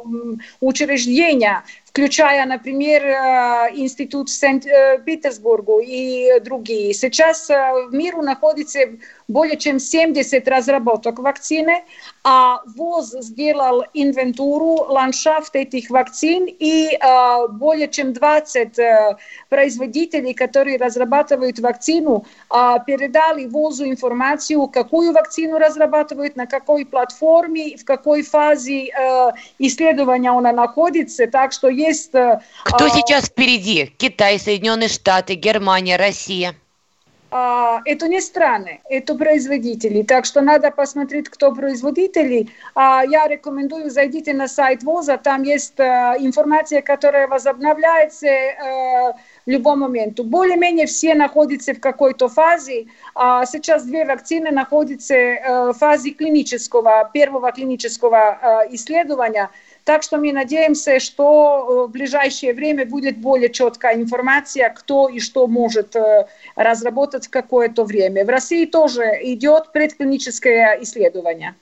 учреждения 0.60 1.64
включая, 1.92 2.46
например, 2.46 3.04
э, 3.04 3.68
Институт 3.74 4.30
в 4.30 4.32
Санкт-Петербургу 4.32 5.80
и 5.80 6.40
другие. 6.40 6.94
Сейчас 6.94 7.50
э, 7.50 7.54
в 7.86 7.92
миру 7.92 8.22
находится 8.22 8.78
более 9.28 9.56
чем 9.56 9.78
70 9.78 10.46
разработок 10.48 11.18
вакцины, 11.18 11.84
а 12.24 12.60
ВОЗ 12.76 13.16
сделал 13.20 13.84
инвентуру, 13.94 14.86
ландшафт 14.88 15.56
этих 15.56 15.90
вакцин, 15.90 16.46
и 16.46 16.94
э, 16.94 17.48
более 17.48 17.88
чем 17.88 18.12
20 18.12 18.78
производителей, 19.48 20.34
которые 20.34 20.78
разрабатывают 20.78 21.58
вакцину, 21.58 22.24
передали 22.50 23.46
ВОЗу 23.46 23.86
информацию, 23.86 24.66
какую 24.68 25.12
вакцину 25.12 25.58
разрабатывают, 25.58 26.36
на 26.36 26.46
какой 26.46 26.84
платформе, 26.84 27.76
в 27.76 27.84
какой 27.84 28.22
фазе 28.22 28.88
исследования 29.58 30.30
она 30.30 30.52
находится. 30.52 31.26
Так 31.26 31.52
что 31.52 31.68
есть... 31.68 32.14
Э, 32.14 32.40
Кто 32.64 32.86
а... 32.86 32.90
сейчас 32.90 33.26
впереди? 33.26 33.86
Китай, 33.96 34.38
Соединенные 34.38 34.88
Штаты, 34.88 35.34
Германия, 35.34 35.96
Россия? 35.96 36.54
А, 37.34 37.80
это 37.86 38.08
не 38.08 38.20
страны, 38.20 38.82
это 38.90 39.14
производители. 39.14 40.02
Так 40.02 40.26
что 40.26 40.42
надо 40.42 40.70
посмотреть, 40.70 41.30
кто 41.30 41.50
производители. 41.54 42.48
А, 42.74 43.02
я 43.08 43.26
рекомендую, 43.26 43.90
зайдите 43.90 44.34
на 44.34 44.48
сайт 44.48 44.82
ВОЗа, 44.82 45.16
там 45.16 45.42
есть 45.42 45.80
э, 45.80 46.16
информация, 46.18 46.82
которая 46.82 47.26
возобновляется 47.26 48.26
э, 48.26 49.12
в 49.46 49.50
любом 49.50 49.80
момент. 49.80 50.20
Более-менее 50.20 50.84
все 50.84 51.14
находятся 51.14 51.72
в 51.72 51.80
какой-то 51.80 52.28
фазе. 52.28 52.88
А 53.14 53.46
сейчас 53.46 53.84
две 53.84 54.04
вакцины 54.04 54.50
находятся 54.50 55.14
в 55.14 55.72
фазе 55.72 56.10
клинического, 56.10 57.10
первого 57.14 57.50
клинического 57.50 58.66
исследования– 58.70 59.48
так 59.84 60.02
что 60.02 60.18
мы 60.18 60.32
надеемся, 60.32 61.00
что 61.00 61.84
э, 61.84 61.88
в 61.88 61.90
ближайшее 61.90 62.54
время 62.54 62.86
будет 62.86 63.18
более 63.18 63.50
четкая 63.50 63.96
информация, 63.96 64.70
кто 64.70 65.08
и 65.08 65.20
что 65.20 65.46
может 65.46 65.96
э, 65.96 66.26
разработать 66.56 67.26
в 67.26 67.30
какое-то 67.30 67.84
время. 67.84 68.24
В 68.24 68.28
России 68.28 68.66
тоже 68.66 69.04
идет 69.22 69.72
предклиническое 69.72 70.78
исследование. 70.82 71.54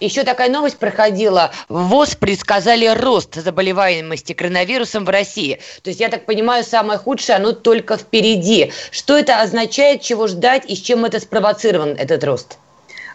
Еще 0.00 0.24
такая 0.24 0.50
новость 0.50 0.78
проходила. 0.78 1.52
В 1.68 1.84
ВОЗ 1.88 2.16
предсказали 2.16 2.86
рост 2.86 3.34
заболеваемости 3.34 4.32
коронавирусом 4.32 5.04
в 5.04 5.10
России. 5.10 5.60
То 5.82 5.90
есть, 5.90 6.00
я 6.00 6.08
так 6.08 6.26
понимаю, 6.26 6.64
самое 6.64 6.98
худшее, 6.98 7.36
оно 7.36 7.52
только 7.52 7.96
впереди. 7.96 8.72
Что 8.90 9.16
это 9.16 9.40
означает, 9.40 10.02
чего 10.02 10.26
ждать 10.26 10.64
и 10.68 10.74
с 10.74 10.80
чем 10.80 11.04
это 11.04 11.20
спровоцирован 11.20 11.90
этот 11.90 12.24
рост? 12.24 12.58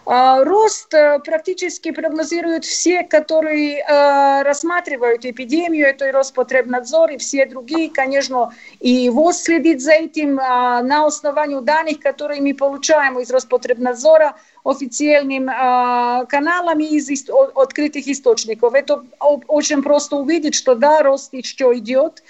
А, 0.06 0.42
рост 0.44 0.92
э, 0.94 1.18
практически 1.24 1.90
прогнозируют 1.90 2.64
все, 2.64 3.02
которые 3.04 3.80
э, 3.80 4.42
рассматривают 4.42 5.24
эпидемию, 5.24 5.86
это 5.86 6.08
и 6.08 6.10
Роспотребнадзор, 6.10 7.10
и 7.10 7.18
все 7.18 7.46
другие, 7.46 7.90
конечно, 7.90 8.52
и 8.80 9.08
ВОЗ 9.10 9.42
следит 9.42 9.80
за 9.82 9.92
этим. 9.92 10.40
А, 10.40 10.82
на 10.82 11.06
основании 11.06 11.60
данных, 11.60 12.00
которые 12.00 12.40
мы 12.40 12.54
получаем 12.54 13.18
из 13.18 13.30
Роспотребнадзора 13.30 14.36
официальным 14.64 15.48
а, 15.50 16.24
каналами 16.26 16.84
из 16.84 17.10
открытых 17.54 18.06
источников. 18.06 18.74
Это 18.74 19.02
очень 19.20 19.82
просто 19.82 20.16
увидеть, 20.16 20.54
что 20.54 20.74
да, 20.74 21.02
рост 21.02 21.32
еще 21.32 21.72
идет, 21.76 22.22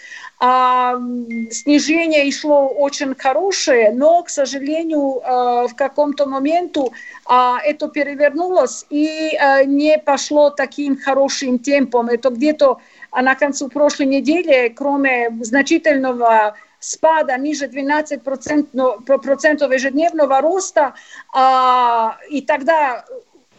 а, 0.43 0.99
снижение 1.51 2.33
шло 2.33 2.67
очень 2.69 3.15
хорошее, 3.15 3.93
но, 3.93 4.23
к 4.23 4.31
сожалению, 4.31 5.21
а, 5.23 5.69
в 5.69 5.77
каком-то 5.77 6.25
моменту 6.25 6.93
а, 7.27 7.59
это 7.63 7.89
перевернулось 7.89 8.87
и 8.89 9.37
а, 9.37 9.65
не 9.65 9.99
пошло 9.99 10.49
таким 10.49 10.99
хорошим 10.99 11.59
темпом. 11.59 12.09
Это 12.09 12.31
где-то 12.31 12.79
а 13.11 13.23
на 13.23 13.35
концу 13.35 13.69
прошлой 13.69 14.07
недели, 14.07 14.73
кроме 14.75 15.31
значительного 15.43 16.55
спада 16.79 17.37
ниже 17.37 17.67
12% 17.67 19.19
процентов 19.19 19.73
ежедневного 19.73 20.41
роста, 20.41 20.95
а, 21.35 22.17
и 22.31 22.41
тогда 22.41 23.05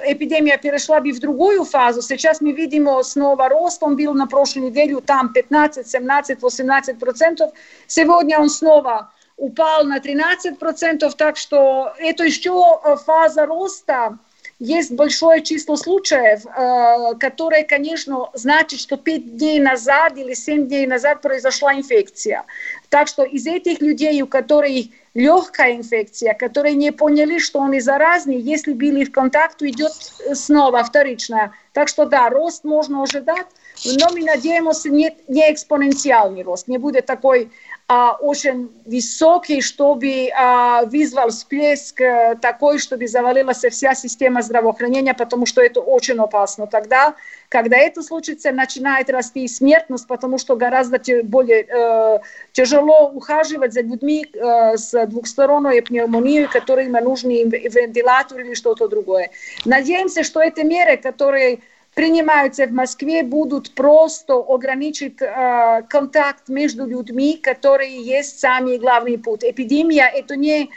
эпидемия 0.05 0.57
перешла 0.57 0.99
бы 0.99 1.11
в 1.11 1.19
другую 1.19 1.63
фазу. 1.63 2.01
Сейчас 2.01 2.41
мы 2.41 2.51
видим 2.51 2.87
снова 3.03 3.49
рост, 3.49 3.83
он 3.83 3.95
был 3.95 4.13
на 4.13 4.27
прошлой 4.27 4.63
неделе 4.63 4.99
там 5.01 5.33
15, 5.33 5.87
17, 5.87 6.41
18 6.41 6.99
процентов. 6.99 7.51
Сегодня 7.87 8.39
он 8.39 8.49
снова 8.49 9.11
упал 9.37 9.85
на 9.85 9.99
13 9.99 10.59
процентов, 10.59 11.15
так 11.15 11.37
что 11.37 11.93
это 11.97 12.23
еще 12.23 12.79
фаза 13.05 13.45
роста. 13.45 14.17
Есть 14.63 14.91
большое 14.91 15.41
число 15.41 15.75
случаев, 15.75 16.45
э, 16.45 17.15
которые, 17.17 17.63
конечно, 17.63 18.29
значит, 18.35 18.79
что 18.79 18.95
5 18.95 19.37
дней 19.37 19.59
назад 19.59 20.15
или 20.19 20.35
7 20.35 20.67
дней 20.67 20.85
назад 20.85 21.23
произошла 21.23 21.73
инфекция. 21.73 22.43
Так 22.89 23.07
что 23.07 23.23
из 23.23 23.47
этих 23.47 23.81
людей, 23.81 24.21
у 24.21 24.27
которых 24.27 24.85
легкая 25.15 25.77
инфекция, 25.77 26.35
которые 26.35 26.75
не 26.75 26.91
поняли, 26.91 27.39
что 27.39 27.57
он 27.57 27.73
и 27.73 27.79
заразный, 27.79 28.37
если 28.37 28.73
были 28.73 29.03
в 29.03 29.11
контакт, 29.11 29.63
идет 29.63 29.93
снова 30.33 30.83
вторичная. 30.83 31.53
Так 31.73 31.87
что 31.87 32.05
да, 32.05 32.29
рост 32.29 32.63
можно 32.63 33.01
ожидать, 33.01 33.47
но 33.83 34.09
мы 34.11 34.21
надеемся, 34.21 34.89
не, 34.89 35.17
не 35.27 35.51
экспоненциальный 35.51 36.43
рост, 36.43 36.67
не 36.67 36.77
будет 36.77 37.07
такой 37.07 37.49
а, 37.93 38.13
очень 38.21 38.71
высокий, 38.85 39.59
чтобы 39.59 40.29
а, 40.33 40.85
вызвал 40.85 41.27
всплеск 41.27 41.99
а, 41.99 42.35
такой, 42.35 42.79
чтобы 42.79 43.05
завалилась 43.05 43.65
вся 43.69 43.95
система 43.95 44.41
здравоохранения, 44.41 45.13
потому 45.13 45.45
что 45.45 45.61
это 45.61 45.81
очень 45.81 46.17
опасно. 46.17 46.67
Тогда, 46.67 47.15
когда 47.49 47.75
это 47.75 48.01
случится, 48.01 48.53
начинает 48.53 49.09
расти 49.09 49.45
смертность, 49.49 50.07
потому 50.07 50.37
что 50.37 50.55
гораздо 50.55 51.01
более 51.23 51.65
э, 51.67 52.19
тяжело 52.53 53.09
ухаживать 53.09 53.73
за 53.73 53.81
людьми 53.81 54.25
э, 54.25 54.77
с 54.77 55.05
двухсторонней 55.07 55.81
пневмонией, 55.81 56.47
которым 56.47 56.93
нужен 56.93 57.29
вентилятор 57.29 58.39
или 58.39 58.53
что-то 58.53 58.87
другое. 58.87 59.31
Надеемся, 59.65 60.23
что 60.23 60.39
эти 60.39 60.61
меры, 60.61 60.95
которые 60.95 61.59
принимаются 61.93 62.65
в 62.67 62.71
Москве, 62.71 63.23
будут 63.23 63.73
просто 63.75 64.35
ограничить 64.35 65.21
э, 65.21 65.83
контакт 65.89 66.47
между 66.47 66.85
людьми, 66.85 67.37
которые 67.37 68.01
есть 68.01 68.39
самый 68.39 68.77
главный 68.77 69.17
путь. 69.17 69.43
Эпидемия– 69.43 70.07
это 70.15 70.35
не 70.35 70.69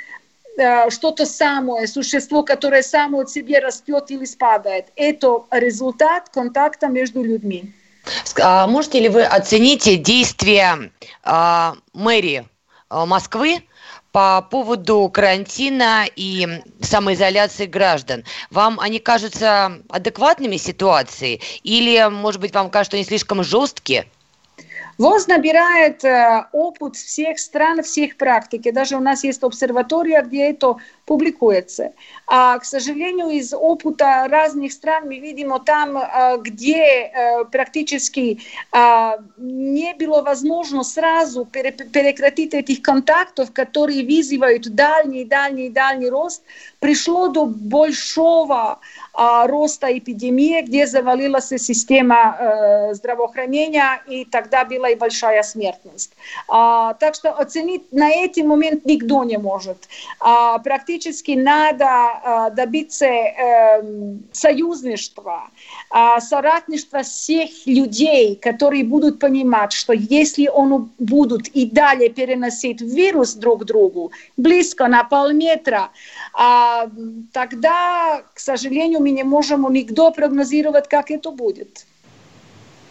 э, 0.58 0.90
что-то 0.90 1.24
самое, 1.24 1.86
существо, 1.86 2.42
которое 2.42 2.82
само 2.82 3.20
от 3.20 3.30
себе 3.30 3.60
растет 3.60 4.10
или 4.10 4.24
спадает. 4.24 4.86
Это 4.96 5.44
результат 5.50 6.28
контакта 6.30 6.88
между 6.88 7.22
людьми. 7.22 7.72
А 8.40 8.66
можете 8.66 9.00
ли 9.00 9.08
вы 9.08 9.22
оценить 9.22 10.02
действия 10.02 10.90
э, 11.24 11.72
мэрии 11.92 12.44
э, 12.90 13.04
Москвы 13.04 13.62
по 14.14 14.46
поводу 14.48 15.10
карантина 15.12 16.06
и 16.14 16.62
самоизоляции 16.80 17.66
граждан. 17.66 18.24
Вам 18.48 18.78
они 18.78 19.00
кажутся 19.00 19.82
адекватными 19.88 20.56
ситуацией 20.56 21.42
или, 21.64 22.08
может 22.10 22.40
быть, 22.40 22.54
вам 22.54 22.70
кажется, 22.70 22.96
они 22.96 23.04
слишком 23.04 23.42
жесткие? 23.42 24.06
ВОЗ 24.98 25.26
набирает 25.26 26.04
э, 26.04 26.46
опыт 26.52 26.96
всех 26.96 27.38
стран, 27.38 27.82
всех 27.82 28.16
практик. 28.16 28.66
И 28.66 28.72
даже 28.72 28.96
у 28.96 29.00
нас 29.00 29.24
есть 29.24 29.42
обсерватория, 29.42 30.22
где 30.22 30.50
это 30.50 30.76
публикуется. 31.04 31.92
А, 32.26 32.58
к 32.58 32.64
сожалению, 32.64 33.28
из 33.28 33.52
опыта 33.52 34.26
разных 34.28 34.72
стран 34.72 35.06
мы 35.06 35.18
видим 35.18 35.52
там, 35.64 35.96
а, 35.96 36.36
где 36.38 37.12
а, 37.14 37.44
практически 37.44 38.40
не 39.36 39.94
было 39.94 40.22
возможно 40.22 40.82
сразу 40.82 41.44
прекратить 41.44 42.54
этих 42.54 42.82
контактов, 42.82 43.52
которые 43.52 44.04
вызывают 44.04 44.68
дальний, 44.74 45.24
дальний, 45.24 45.68
дальний 45.68 46.08
рост, 46.08 46.42
пришло 46.80 47.28
до 47.28 47.46
большого 47.46 48.80
роста 49.16 49.96
эпидемии, 49.96 50.62
где 50.62 50.86
завалилась 50.86 51.48
система 51.48 52.90
здравоохранения, 52.92 54.02
и 54.08 54.24
тогда 54.24 54.64
была 54.64 54.90
и 54.90 54.94
большая 54.96 55.42
смертность. 55.42 56.12
Так 56.48 57.14
что 57.14 57.32
оценить 57.32 57.92
на 57.92 58.10
этот 58.10 58.44
момент 58.44 58.84
никто 58.84 59.24
не 59.24 59.38
может. 59.38 59.88
Практически 60.18 61.32
надо 61.32 62.50
добиться 62.56 63.06
союзничества, 64.32 65.44
э, 65.94 66.20
соратничества 66.20 67.02
всех 67.02 67.50
людей, 67.66 68.36
которые 68.36 68.84
будут 68.84 69.18
понимать, 69.18 69.72
что 69.72 69.92
если 69.92 70.48
он 70.48 70.90
будут 70.98 71.48
и 71.48 71.66
далее 71.66 72.10
переносить 72.10 72.80
вирус 72.80 73.34
друг 73.34 73.64
другу 73.64 74.12
близко 74.36 74.88
на 74.88 75.04
полметра, 75.04 75.90
э, 76.38 76.88
тогда, 77.32 78.24
к 78.34 78.38
сожалению, 78.40 79.00
мы 79.00 79.10
не 79.10 79.22
можем 79.22 79.72
никто 79.72 80.10
прогнозировать, 80.10 80.88
как 80.88 81.10
это 81.10 81.30
будет. 81.30 81.86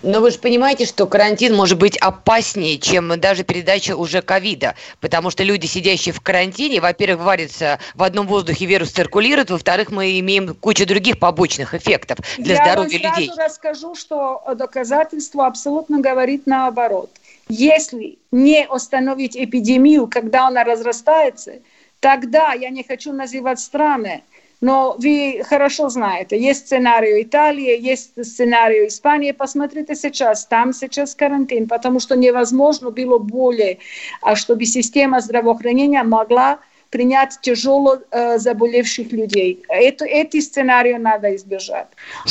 Но 0.04 0.20
вы 0.20 0.32
же 0.32 0.38
понимаете, 0.38 0.86
что 0.86 1.08
карантин 1.08 1.56
может 1.56 1.78
быть 1.78 1.98
опаснее, 1.98 2.78
чем 2.78 3.20
даже 3.20 3.44
передача 3.44 3.96
уже 3.96 4.22
ковида, 4.22 4.76
потому 5.00 5.32
что 5.32 5.44
люди, 5.44 5.66
сидящие 5.66 6.14
в 6.14 6.20
карантине, 6.20 6.82
во-первых, 6.82 7.26
варятся 7.26 7.80
в 7.96 8.04
одном 8.04 8.28
воздухе, 8.28 8.66
вирус 8.66 8.92
циркулирует, 8.92 9.50
во-вторых, 9.50 9.92
мы 9.92 10.20
имеем 10.20 10.56
кучу 10.56 10.86
других 10.86 11.20
побочных 11.20 11.74
эффектов 11.74 12.20
для 12.38 12.56
Я 12.56 12.66
здоровья 12.66 12.98
людей. 12.98 13.28
Я 13.28 13.34
сразу 13.34 13.42
расскажу, 13.42 13.96
что 13.96 14.44
доказательство 14.56 15.48
абсолютно 15.48 16.02
говорит 16.02 16.48
наоборот. 16.48 17.10
Если 17.48 18.18
не 18.32 18.66
остановить 18.66 19.38
эпидемию, 19.38 20.08
когда 20.08 20.48
она 20.48 20.66
разрастается, 20.66 21.54
тогда, 22.02 22.52
я 22.52 22.70
не 22.70 22.84
хочу 22.84 23.14
называть 23.14 23.62
страны, 23.62 24.24
но 24.64 24.96
вы 24.98 25.44
хорошо 25.44 25.90
знаете, 25.90 26.40
есть 26.40 26.68
сценарий 26.68 27.22
Италии, 27.22 27.78
есть 27.82 28.12
сценарий 28.26 28.88
Испании. 28.88 29.34
Посмотрите 29.34 29.94
сейчас, 29.94 30.46
там 30.46 30.72
сейчас 30.72 31.16
карантин, 31.16 31.68
потому 31.68 32.00
что 32.00 32.16
невозможно 32.16 32.90
было 32.90 33.18
более, 33.18 33.80
а 34.22 34.38
чтобы 34.38 34.64
система 34.64 35.20
здравоохранения 35.20 36.02
могла 36.04 36.60
принять 36.92 37.40
тяжело 37.42 37.98
э, 38.12 38.38
заболевших 38.38 39.12
людей. 39.12 39.62
Это, 39.68 40.06
эти 40.06 40.40
сценарии 40.40 40.94
надо 40.94 41.36
избежать. 41.36 41.88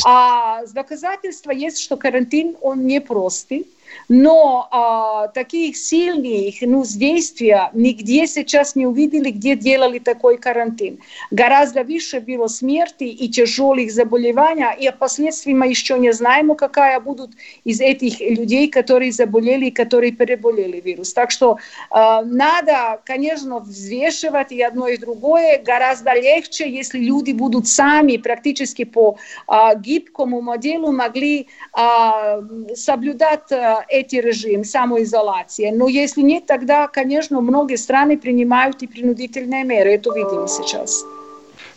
А 0.06 0.64
доказательства 0.72 1.50
есть, 1.50 1.80
что 1.80 1.98
карантин, 1.98 2.56
он 2.62 2.86
непростый 2.86 3.66
но 4.08 4.68
а, 4.70 5.28
таких 5.28 5.76
сильных 5.76 6.56
ну, 6.60 6.84
действий 6.84 7.56
нигде 7.72 8.26
сейчас 8.26 8.76
не 8.76 8.86
увидели, 8.86 9.30
где 9.30 9.56
делали 9.56 9.98
такой 9.98 10.38
карантин. 10.38 10.98
Гораздо 11.30 11.84
выше 11.84 12.20
было 12.20 12.46
смерти 12.46 13.04
и 13.04 13.28
тяжелых 13.28 13.90
заболеваний, 13.90 14.64
и 14.78 14.86
о 14.86 14.92
последствиях 14.92 15.56
мы 15.56 15.68
еще 15.68 15.98
не 15.98 16.12
знаем, 16.12 16.54
какая 16.54 17.00
будут 17.00 17.32
из 17.64 17.80
этих 17.80 18.20
людей, 18.20 18.68
которые 18.68 19.12
заболели 19.12 19.66
и 19.66 19.70
которые 19.70 20.12
переболели 20.12 20.80
вирус. 20.80 21.12
Так 21.12 21.30
что 21.30 21.58
а, 21.90 22.22
надо, 22.22 23.00
конечно, 23.04 23.58
взвешивать 23.60 24.52
и 24.52 24.62
одно 24.62 24.88
и 24.88 24.96
другое. 24.96 25.62
Гораздо 25.62 26.12
легче, 26.14 26.70
если 26.70 26.98
люди 26.98 27.32
будут 27.32 27.68
сами 27.68 28.16
практически 28.16 28.84
по 28.84 29.16
а, 29.46 29.74
гибкому 29.74 30.40
моделу 30.40 30.92
могли 30.92 31.48
а, 31.72 32.40
соблюдать 32.74 33.50
а, 33.52 33.81
эти 33.88 34.16
режим 34.16 34.64
самоизоляции. 34.64 35.70
Но 35.70 35.88
если 35.88 36.22
нет, 36.22 36.46
тогда, 36.46 36.88
конечно, 36.88 37.40
многие 37.40 37.76
страны 37.76 38.18
принимают 38.18 38.82
и 38.82 38.86
принудительные 38.86 39.64
меры. 39.64 39.94
Это 39.94 40.10
видим 40.14 40.48
сейчас. 40.48 41.04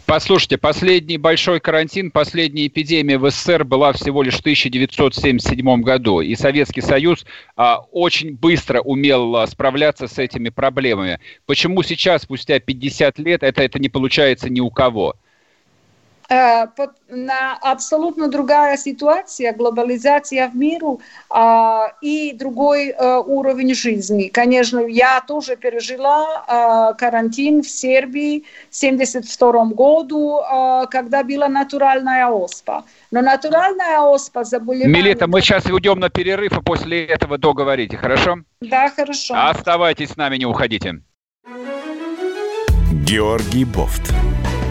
Послушайте, 0.06 0.60
последний 0.60 1.18
большой 1.18 1.60
карантин, 1.60 2.12
последняя 2.12 2.68
эпидемия 2.68 3.18
в 3.18 3.28
СССР 3.32 3.64
была 3.64 3.92
всего 3.92 4.22
лишь 4.22 4.36
в 4.36 4.42
1977 4.42 5.82
году. 5.82 6.22
И 6.22 6.36
Советский 6.36 6.82
Союз 6.82 7.26
а, 7.56 7.80
очень 7.92 8.36
быстро 8.36 8.82
умел 8.82 9.36
а, 9.36 9.48
справляться 9.48 10.08
с 10.08 10.20
этими 10.20 10.50
проблемами. 10.50 11.20
Почему 11.48 11.82
сейчас, 11.82 12.22
спустя 12.22 12.60
50 12.60 13.18
лет, 13.18 13.42
это, 13.42 13.64
это 13.64 13.80
не 13.80 13.90
получается 13.90 14.48
ни 14.48 14.60
у 14.60 14.70
кого? 14.70 15.16
Э, 16.30 16.66
на 17.10 17.54
абсолютно 17.62 18.28
другая 18.28 18.78
ситуация, 18.78 19.54
глобализация 19.54 20.48
в 20.50 20.56
миру 20.56 21.00
а, 21.30 21.94
и 22.02 22.34
другой 22.34 22.90
а, 22.90 23.20
уровень 23.20 23.76
жизни. 23.76 24.30
Конечно, 24.30 24.80
я 24.80 25.22
тоже 25.22 25.56
пережила 25.56 26.44
а, 26.48 26.94
карантин 26.94 27.62
в 27.62 27.70
Сербии 27.70 28.44
в 28.72 28.78
1972 28.78 29.66
году, 29.76 30.40
а, 30.40 30.88
когда 30.88 31.24
была 31.24 31.48
натуральная 31.48 32.28
оспа. 32.28 32.86
Но 33.12 33.22
натуральная 33.22 34.00
оспа 34.00 34.44
заболевание... 34.44 34.88
Милита, 34.88 35.28
мы 35.28 35.42
сейчас 35.42 35.66
уйдем 35.66 36.00
на 36.00 36.10
перерыв, 36.10 36.58
и 36.58 36.62
после 36.62 37.06
этого 37.06 37.38
договорите, 37.38 37.98
хорошо? 37.98 38.38
Да, 38.62 38.90
хорошо. 38.90 39.36
Оставайтесь 39.38 40.10
с 40.10 40.18
нами, 40.18 40.38
не 40.38 40.46
уходите. 40.46 41.02
Георгий 43.06 43.66
Бофт. 43.66 44.12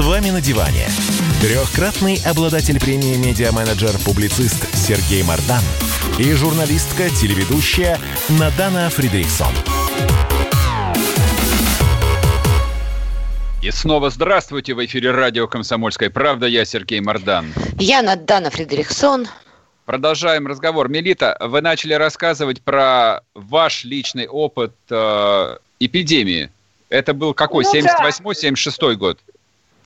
вами 0.00 0.30
на 0.30 0.40
диване. 0.40 0.86
Трехкратный 1.40 2.20
обладатель 2.26 2.80
премии 2.80 3.16
«Медиа-менеджер-публицист» 3.16 4.74
Сергей 4.74 5.22
Мардан 5.22 5.62
и 6.18 6.32
журналистка-телеведущая 6.32 7.98
Надана 8.28 8.90
Фридрихсон. 8.90 9.52
И 13.62 13.70
снова 13.70 14.10
здравствуйте 14.10 14.74
в 14.74 14.84
эфире 14.84 15.10
радио 15.10 15.46
«Комсомольская 15.46 16.10
правда». 16.10 16.46
Я 16.46 16.64
Сергей 16.64 17.00
Мардан. 17.00 17.52
Я 17.78 18.02
Надана 18.02 18.50
Фридрихсон. 18.50 19.26
Продолжаем 19.84 20.46
разговор. 20.46 20.88
Мелита, 20.88 21.36
вы 21.40 21.60
начали 21.60 21.94
рассказывать 21.94 22.62
про 22.62 23.20
ваш 23.34 23.84
личный 23.84 24.26
опыт 24.26 24.74
э, 24.90 25.56
эпидемии 25.78 26.50
это 26.90 27.14
был 27.14 27.32
какой? 27.32 27.64
Ну, 27.64 27.72
78-76 27.72 28.94
год? 28.96 29.18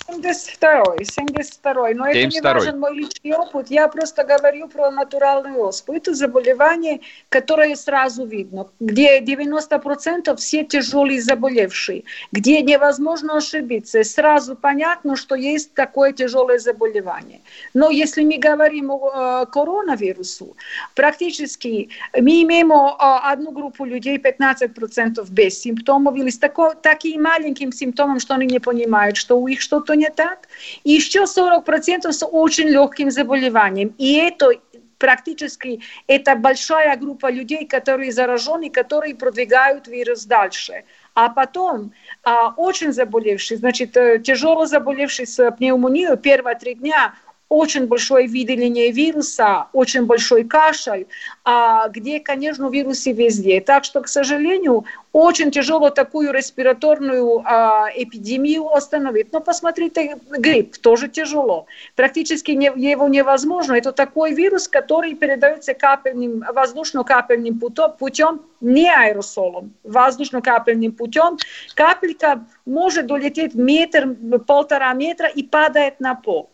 72-й, 0.09 1.05
72-й. 1.05 1.95
Но 1.95 2.07
72 2.07 2.11
это 2.11 2.27
не 2.27 2.41
важен 2.41 2.81
мой 2.81 2.95
личный 2.95 3.33
опыт. 3.33 3.71
Я 3.71 3.89
просто 3.89 4.25
говорю 4.25 4.69
про 4.69 4.91
натуральную 4.91 5.61
оспу. 5.61 5.95
Это 5.95 6.15
заболевание, 6.15 7.01
которое 7.29 7.75
сразу 7.77 8.27
видно, 8.27 8.69
где 8.81 9.21
90% 9.21 10.37
все 10.37 10.65
тяжелые 10.65 11.23
заболевшие, 11.23 12.05
где 12.33 12.63
невозможно 12.63 13.37
ошибиться. 13.39 14.05
Сразу 14.05 14.57
понятно, 14.57 15.17
что 15.17 15.35
есть 15.35 15.75
такое 15.75 16.13
тяжелое 16.13 16.59
заболевание. 16.59 17.41
Но 17.73 17.91
если 17.91 18.25
мы 18.25 18.39
говорим 18.39 18.91
о 18.91 19.43
э, 19.43 19.47
коронавирусу, 19.51 20.57
практически 20.95 21.89
мы 22.13 22.43
имеем 22.43 22.73
э, 22.73 22.97
одну 22.99 23.53
группу 23.53 23.85
людей, 23.85 24.19
15% 24.19 25.27
без 25.31 25.61
симптомов, 25.61 26.17
или 26.17 26.31
с 26.31 26.39
тако, 26.39 26.75
таким 26.75 27.23
маленьким 27.23 27.73
симптомом, 27.73 28.21
что 28.21 28.35
они 28.35 28.47
не 28.47 28.59
понимают, 28.59 29.17
что 29.17 29.39
у 29.39 29.49
них 29.49 29.61
что-то 29.61 29.94
не 29.95 30.11
так. 30.11 30.49
И 30.85 30.93
еще 30.93 31.25
40% 31.25 32.13
с 32.13 32.27
очень 32.27 32.69
легким 32.69 33.11
заболеванием. 33.11 33.95
И 33.99 34.15
это 34.15 34.53
практически 34.99 35.81
это 36.07 36.35
большая 36.37 36.97
группа 36.97 37.31
людей, 37.31 37.67
которые 37.67 38.13
заражены, 38.13 38.71
которые 38.71 39.15
продвигают 39.15 39.89
вирус 39.89 40.25
дальше. 40.25 40.85
А 41.15 41.29
потом 41.29 41.93
а, 42.23 42.55
очень 42.57 42.93
заболевший, 42.93 43.57
значит, 43.57 43.93
тяжело 44.23 44.67
заболевший 44.67 45.27
с 45.27 45.51
пневмонией 45.53 46.17
первые 46.17 46.57
три 46.57 46.75
дня 46.75 47.15
очень 47.49 47.87
большое 47.87 48.27
выделение 48.27 48.91
вируса, 48.91 49.67
очень 49.73 50.07
большой 50.07 50.45
кашель, 50.45 51.07
а 51.45 51.89
где, 51.89 52.21
конечно, 52.21 52.69
вирусы 52.69 53.13
везде. 53.13 53.61
Так 53.61 53.85
что, 53.85 54.01
к 54.01 54.09
сожалению, 54.09 54.85
очень 55.13 55.51
тяжело 55.51 55.91
такую 55.91 56.33
респираторную 56.33 57.43
а, 57.45 57.89
эпидемию 57.95 58.67
остановить. 58.75 59.33
Но 59.33 59.41
посмотрите, 59.41 60.17
грипп 60.31 60.77
тоже 60.79 61.09
тяжело. 61.09 61.67
Практически 61.95 62.51
не, 62.51 62.67
его 62.67 63.07
невозможно. 63.09 63.75
Это 63.75 63.93
такой 63.93 64.35
вирус, 64.35 64.67
который 64.67 65.15
передается 65.15 65.75
капельным, 65.75 66.45
воздушно-капельным 66.53 67.61
путем, 67.99 68.41
не 68.61 68.91
аэросолом, 68.93 69.75
воздушно-капельным 69.85 70.93
путем. 70.93 71.39
Капелька 71.75 72.45
может 72.67 73.07
долететь 73.07 73.55
метр, 73.55 74.17
полтора 74.47 74.93
метра 74.95 75.29
и 75.29 75.43
падает 75.43 76.01
на 76.01 76.15
пол. 76.15 76.51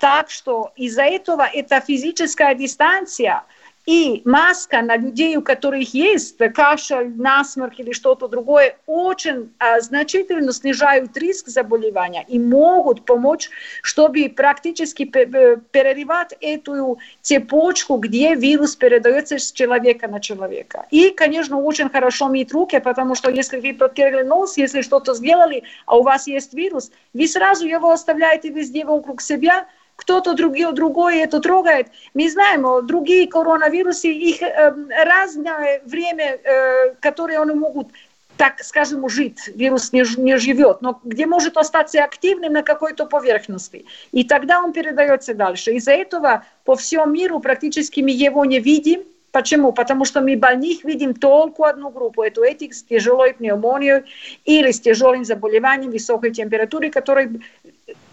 Так 0.00 0.30
что 0.30 0.72
из-за 0.76 1.02
этого 1.02 1.42
эта 1.42 1.80
физическая 1.80 2.54
дистанция 2.54 3.44
и 3.88 4.20
маска 4.26 4.82
на 4.82 4.98
людей, 4.98 5.34
у 5.38 5.42
которых 5.42 5.94
есть 5.94 6.36
кашель, 6.52 7.16
насморк 7.16 7.80
или 7.80 7.92
что-то 7.92 8.28
другое, 8.28 8.76
очень 8.84 9.50
а, 9.58 9.80
значительно 9.80 10.52
снижают 10.52 11.16
риск 11.16 11.48
заболевания 11.48 12.22
и 12.28 12.38
могут 12.38 13.06
помочь, 13.06 13.48
чтобы 13.80 14.28
практически 14.28 15.06
перерывать 15.06 16.34
эту 16.42 16.98
цепочку, 17.22 17.96
где 17.96 18.34
вирус 18.34 18.76
передается 18.76 19.38
с 19.38 19.52
человека 19.52 20.06
на 20.06 20.20
человека. 20.20 20.84
И, 20.90 21.08
конечно, 21.08 21.58
очень 21.58 21.88
хорошо 21.88 22.28
мыть 22.28 22.52
руки, 22.52 22.78
потому 22.80 23.14
что 23.14 23.30
если 23.30 23.58
вы 23.58 23.72
протерли 23.72 24.20
нос, 24.20 24.58
если 24.58 24.82
что-то 24.82 25.14
сделали, 25.14 25.62
а 25.86 25.96
у 25.96 26.02
вас 26.02 26.26
есть 26.26 26.52
вирус, 26.52 26.90
вы 27.14 27.26
сразу 27.26 27.66
его 27.66 27.90
оставляете 27.90 28.50
везде 28.50 28.84
вокруг 28.84 29.22
себя, 29.22 29.66
кто-то 29.98 30.34
другой, 30.34 30.72
другой 30.72 31.18
это 31.18 31.40
трогает. 31.40 31.88
Мы 32.14 32.30
знаем, 32.30 32.86
другие 32.86 33.26
коронавирусы, 33.26 34.06
их 34.06 34.40
э, 34.40 34.72
разное 35.04 35.82
время, 35.84 36.38
э, 36.42 36.94
которое 37.00 37.40
они 37.40 37.54
могут 37.54 37.88
так 38.36 38.62
скажем, 38.62 39.08
жить, 39.08 39.48
вирус 39.48 39.92
не, 39.92 40.04
не 40.16 40.36
живет, 40.38 40.80
но 40.80 41.00
где 41.02 41.26
может 41.26 41.56
остаться 41.56 42.04
активным 42.04 42.52
на 42.52 42.62
какой-то 42.62 43.04
поверхности. 43.06 43.84
И 44.12 44.22
тогда 44.22 44.62
он 44.62 44.72
передается 44.72 45.34
дальше. 45.34 45.72
Из-за 45.72 45.90
этого 45.90 46.44
по 46.64 46.76
всему 46.76 47.06
миру 47.06 47.40
практически 47.40 48.00
мы 48.00 48.10
его 48.10 48.44
не 48.44 48.60
видим. 48.60 49.02
Почему? 49.32 49.72
Потому 49.72 50.04
что 50.04 50.20
мы 50.20 50.36
больных 50.36 50.84
видим 50.84 51.14
только 51.14 51.68
одну 51.68 51.90
группу, 51.90 52.22
это 52.22 52.44
этих 52.44 52.74
с 52.74 52.84
тяжелой 52.84 53.34
пневмонией 53.34 54.04
или 54.44 54.70
с 54.70 54.80
тяжелым 54.80 55.24
заболеванием 55.24 55.90
высокой 55.90 56.30
температуры, 56.30 56.90
которые 56.90 57.40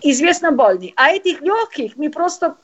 известно 0.02 0.52
больны. 0.52 0.94
А 0.96 1.12
этих 1.12 1.42
легких 1.42 1.98
мы 1.98 2.10
просто, 2.10 2.56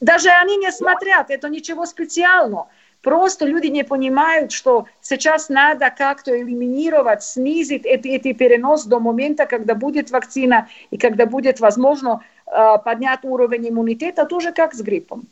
даже 0.00 0.28
они 0.30 0.56
не 0.56 0.72
смотрят, 0.72 1.30
это 1.30 1.48
ничего 1.48 1.86
специального. 1.86 2.68
Просто 3.02 3.46
люди 3.46 3.68
не 3.68 3.84
понимают, 3.84 4.50
что 4.50 4.86
сейчас 5.00 5.48
надо 5.48 5.90
как-то 5.96 6.36
элиминировать, 6.40 7.22
снизить 7.22 7.86
этот, 7.86 8.06
этот 8.06 8.38
перенос 8.38 8.84
до 8.84 8.98
момента, 8.98 9.46
когда 9.46 9.74
будет 9.74 10.10
вакцина 10.10 10.68
и 10.90 10.98
когда 10.98 11.26
будет 11.26 11.60
возможно 11.60 12.22
э, 12.46 12.78
поднять 12.84 13.20
уровень 13.22 13.68
иммунитета, 13.68 14.24
тоже 14.26 14.52
как 14.52 14.74
с 14.74 14.80
гриппом. 14.80 15.22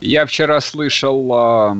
Я 0.00 0.26
вчера 0.26 0.60
слышал 0.60 1.32
э, 1.32 1.74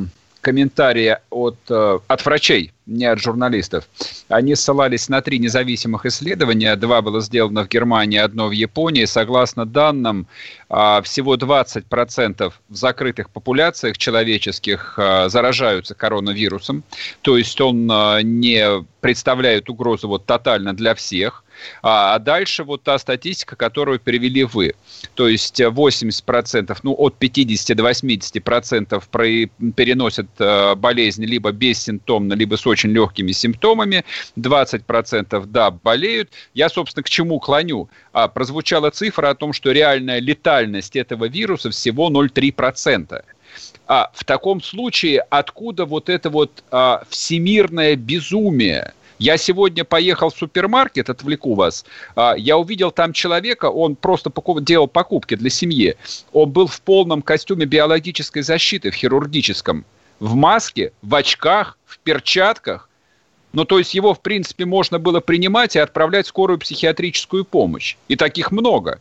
комментарии 0.48 1.18
от, 1.28 1.58
э, 1.68 1.98
от 2.08 2.24
врачей, 2.24 2.72
не 2.86 3.04
от 3.04 3.18
журналистов. 3.18 3.84
Они 4.28 4.54
ссылались 4.54 5.10
на 5.10 5.20
три 5.20 5.38
независимых 5.38 6.06
исследования. 6.06 6.74
Два 6.76 7.02
было 7.02 7.20
сделано 7.20 7.64
в 7.64 7.68
Германии, 7.68 8.18
одно 8.18 8.48
в 8.48 8.52
Японии. 8.52 9.04
Согласно 9.04 9.66
данным, 9.66 10.26
а, 10.70 11.02
всего 11.02 11.36
20% 11.36 12.54
в 12.70 12.74
закрытых 12.74 13.28
популяциях 13.28 13.98
человеческих 13.98 14.94
а, 14.98 15.28
заражаются 15.28 15.94
коронавирусом. 15.94 16.82
То 17.20 17.36
есть 17.36 17.60
он 17.60 17.90
а, 17.92 18.22
не 18.22 18.86
представляет 19.02 19.68
угрозу 19.68 20.08
вот 20.08 20.24
тотально 20.24 20.72
для 20.74 20.94
всех. 20.94 21.44
А, 21.82 22.14
а 22.14 22.18
дальше 22.18 22.64
вот 22.64 22.82
та 22.82 22.98
статистика, 22.98 23.56
которую 23.56 23.98
перевели 23.98 24.44
вы. 24.44 24.74
То 25.14 25.28
есть 25.28 25.60
80%, 25.60 26.76
ну 26.82 26.94
от 26.96 27.16
50 27.16 27.76
до 27.76 27.88
80% 27.88 29.02
про, 29.10 29.24
переносят 29.72 30.28
болезнь 30.76 31.24
либо 31.24 31.52
бессимптомно, 31.52 32.34
либо 32.34 32.56
с 32.56 32.66
очень 32.66 32.90
легкими 32.90 33.32
симптомами, 33.32 34.04
20% 34.36 35.46
да, 35.46 35.70
болеют. 35.70 36.30
Я, 36.54 36.68
собственно, 36.68 37.02
к 37.02 37.08
чему 37.08 37.38
клоню? 37.40 37.88
А, 38.12 38.28
прозвучала 38.28 38.90
цифра 38.90 39.30
о 39.30 39.34
том, 39.34 39.52
что 39.52 39.72
реальная 39.72 40.20
летальность 40.20 40.96
этого 40.96 41.28
вируса 41.28 41.70
всего 41.70 42.10
0,3%. 42.10 43.22
А 43.86 44.10
в 44.14 44.24
таком 44.24 44.62
случае 44.62 45.20
откуда 45.20 45.86
вот 45.86 46.08
это 46.08 46.30
вот 46.30 46.62
а, 46.70 47.02
всемирное 47.08 47.96
безумие? 47.96 48.92
Я 49.18 49.36
сегодня 49.36 49.84
поехал 49.84 50.30
в 50.30 50.36
супермаркет, 50.36 51.10
отвлеку 51.10 51.54
вас. 51.54 51.84
А, 52.14 52.34
я 52.36 52.56
увидел 52.56 52.90
там 52.90 53.12
человека, 53.12 53.66
он 53.66 53.96
просто 53.96 54.32
делал 54.60 54.86
покупки 54.86 55.34
для 55.34 55.50
семьи. 55.50 55.96
Он 56.32 56.50
был 56.50 56.66
в 56.66 56.80
полном 56.80 57.22
костюме 57.22 57.66
биологической 57.66 58.42
защиты, 58.42 58.90
в 58.90 58.94
хирургическом, 58.94 59.84
в 60.20 60.34
маске, 60.34 60.92
в 61.02 61.14
очках, 61.14 61.78
в 61.84 61.98
перчатках. 61.98 62.88
Ну, 63.52 63.64
то 63.64 63.78
есть 63.78 63.94
его, 63.94 64.14
в 64.14 64.20
принципе, 64.20 64.66
можно 64.66 64.98
было 64.98 65.20
принимать 65.20 65.74
и 65.74 65.78
отправлять 65.78 66.26
в 66.26 66.28
скорую 66.28 66.58
психиатрическую 66.58 67.44
помощь. 67.44 67.96
И 68.06 68.14
таких 68.14 68.52
много. 68.52 69.00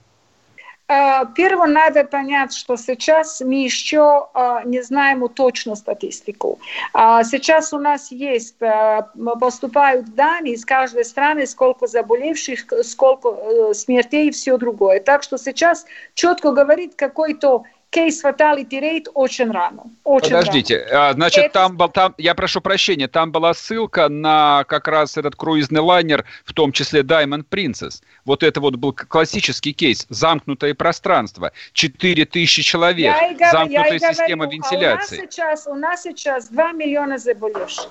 Э, 0.90 1.26
Первое, 1.36 1.68
надо 1.68 2.04
понять, 2.06 2.54
что 2.54 2.78
сейчас 2.78 3.42
мы 3.42 3.64
еще 3.64 4.28
э, 4.34 4.60
не 4.66 4.82
знаем 4.82 5.28
точную 5.28 5.76
статистику. 5.76 6.60
А 6.94 7.24
сейчас 7.24 7.74
у 7.74 7.80
нас 7.80 8.12
есть, 8.12 8.56
э, 8.62 9.02
поступают 9.40 10.16
данные 10.16 10.54
из 10.54 10.64
каждой 10.64 11.04
страны, 11.04 11.46
сколько 11.46 11.88
заболевших, 11.88 12.66
сколько 12.84 13.74
смертей 13.74 14.30
и 14.30 14.32
все 14.32 14.58
другое. 14.58 15.02
Так 15.02 15.24
что 15.24 15.38
сейчас 15.38 15.86
четко 16.14 16.52
говорит 16.52 16.96
какой-то 16.96 17.64
case 17.92 18.22
fatality 18.24 18.80
rate 18.80 19.10
очень 19.14 19.52
рано. 19.52 19.84
Очень 20.04 20.32
Подождите, 20.32 20.86
рано. 20.90 21.10
А, 21.10 21.14
значит, 21.14 21.46
Это... 21.46 21.54
там 21.54 21.78
был, 21.78 21.90
там, 21.90 22.14
я 22.18 22.36
прошу 22.36 22.62
прощения, 22.62 23.08
там 23.08 23.32
была 23.32 23.54
ссылка 23.54 24.10
на 24.10 24.64
как 24.68 24.88
раз 24.88 25.18
этот 25.18 25.36
круизный 25.36 25.82
лайнер, 25.82 26.26
в 26.46 26.54
том 26.54 26.72
числе 26.72 27.02
Diamond 27.02 27.46
Princess. 27.50 28.02
Вот 28.26 28.44
это 28.44 28.60
вот 28.60 28.76
был 28.76 28.94
классический 28.94 29.74
кейс, 29.74 30.06
замкнутое 30.10 30.74
пространство, 30.74 31.52
4000 31.74 32.62
человек, 32.62 33.16
я 33.40 33.52
замкнутая 33.52 34.00
я 34.00 34.14
система 34.14 34.46
говорю, 34.46 34.62
вентиляции. 34.62 35.18
А 35.18 35.20
у, 35.20 35.24
нас 35.24 35.34
сейчас, 35.34 35.68
у 35.68 35.76
нас 35.76 36.04
сейчас 36.04 36.50
2 36.50 36.72
миллиона 36.74 37.18
заболевших. 37.18 37.90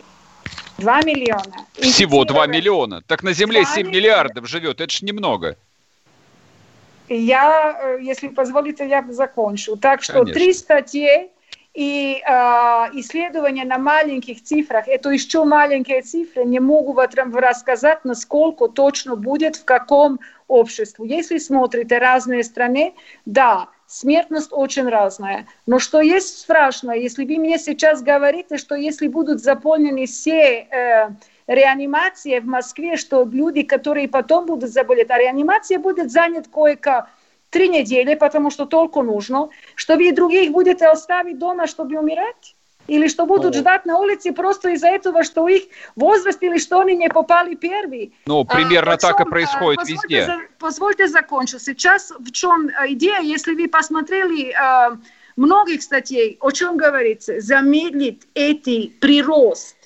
2 0.78 1.02
миллиона. 1.02 1.66
Всего 1.72 2.24
2 2.24 2.46
миллиона. 2.48 3.02
Так 3.06 3.22
на 3.22 3.32
Земле 3.32 3.64
7 3.64 3.78
миллиона. 3.78 3.96
миллиардов 3.96 4.48
живет, 4.48 4.80
это 4.80 4.92
ж 4.92 5.02
немного. 5.02 5.56
Я, 7.08 7.78
э, 7.80 7.98
если 8.02 8.28
позволите, 8.28 8.88
я 8.88 9.04
закончу. 9.08 9.76
Так 9.76 10.02
что 10.02 10.20
Конечно. 10.20 10.34
три 10.34 10.52
статьи 10.52 11.30
и 11.74 12.22
э, 12.26 12.30
исследования 12.94 13.64
на 13.64 13.78
маленьких 13.78 14.42
цифрах, 14.42 14.88
это 14.88 15.10
еще 15.10 15.44
маленькие 15.44 16.00
цифры, 16.02 16.44
не 16.44 16.58
могу 16.58 16.94
вам 16.94 17.36
рассказать, 17.36 18.04
насколько 18.04 18.68
точно 18.68 19.14
будет 19.14 19.56
в 19.56 19.64
каком 19.64 20.18
обществе. 20.48 21.06
Если 21.06 21.36
смотрите 21.36 21.98
разные 21.98 22.44
страны, 22.44 22.94
да, 23.26 23.68
смертность 23.86 24.48
очень 24.52 24.88
разная. 24.88 25.46
Но 25.66 25.78
что 25.78 26.00
есть 26.00 26.38
страшно, 26.38 26.92
если 26.92 27.26
вы 27.26 27.36
мне 27.36 27.58
сейчас 27.58 28.02
говорите, 28.02 28.56
что 28.56 28.74
если 28.74 29.08
будут 29.08 29.42
заполнены 29.42 30.06
все 30.06 30.66
э, 30.70 31.10
реанимация 31.46 32.40
в 32.40 32.46
Москве, 32.46 32.96
что 32.96 33.24
люди, 33.24 33.62
которые 33.62 34.08
потом 34.08 34.46
будут 34.46 34.70
заболеть, 34.70 35.10
а 35.10 35.18
реанимация 35.18 35.78
будет 35.78 36.10
занят 36.10 36.48
койка 36.48 37.08
три 37.50 37.68
недели, 37.68 38.14
потому 38.14 38.50
что 38.50 38.66
толку 38.66 39.02
нужно, 39.02 39.48
что 39.74 39.96
вы 39.96 40.12
других 40.12 40.50
будете 40.50 40.86
оставить 40.86 41.38
дома, 41.38 41.66
чтобы 41.66 41.98
умирать? 41.98 42.54
Или 42.86 43.08
что 43.08 43.26
будут 43.26 43.56
О. 43.56 43.58
ждать 43.58 43.84
на 43.84 43.98
улице 43.98 44.32
просто 44.32 44.70
из-за 44.70 44.88
этого, 44.88 45.24
что 45.24 45.48
их 45.48 45.64
возраст 45.96 46.40
или 46.42 46.56
что 46.58 46.80
они 46.80 46.96
не 46.96 47.08
попали 47.08 47.56
первые. 47.56 48.12
Ну, 48.26 48.44
примерно 48.44 48.92
а, 48.92 48.96
так 48.96 49.20
и 49.20 49.24
происходит 49.24 49.80
позвольте, 49.80 50.06
везде. 50.08 50.26
За, 50.26 50.38
позвольте 50.60 51.08
закончить. 51.08 51.62
Сейчас 51.62 52.12
в 52.16 52.30
чем 52.30 52.70
идея, 52.88 53.20
если 53.22 53.54
вы 53.54 53.66
посмотрели 53.66 54.52
э, 54.52 54.96
многих 55.34 55.82
статей, 55.82 56.38
о 56.40 56.52
чем 56.52 56.76
говорится, 56.76 57.40
замедлить 57.40 58.22
эти 58.34 58.86
прирост 59.00 59.76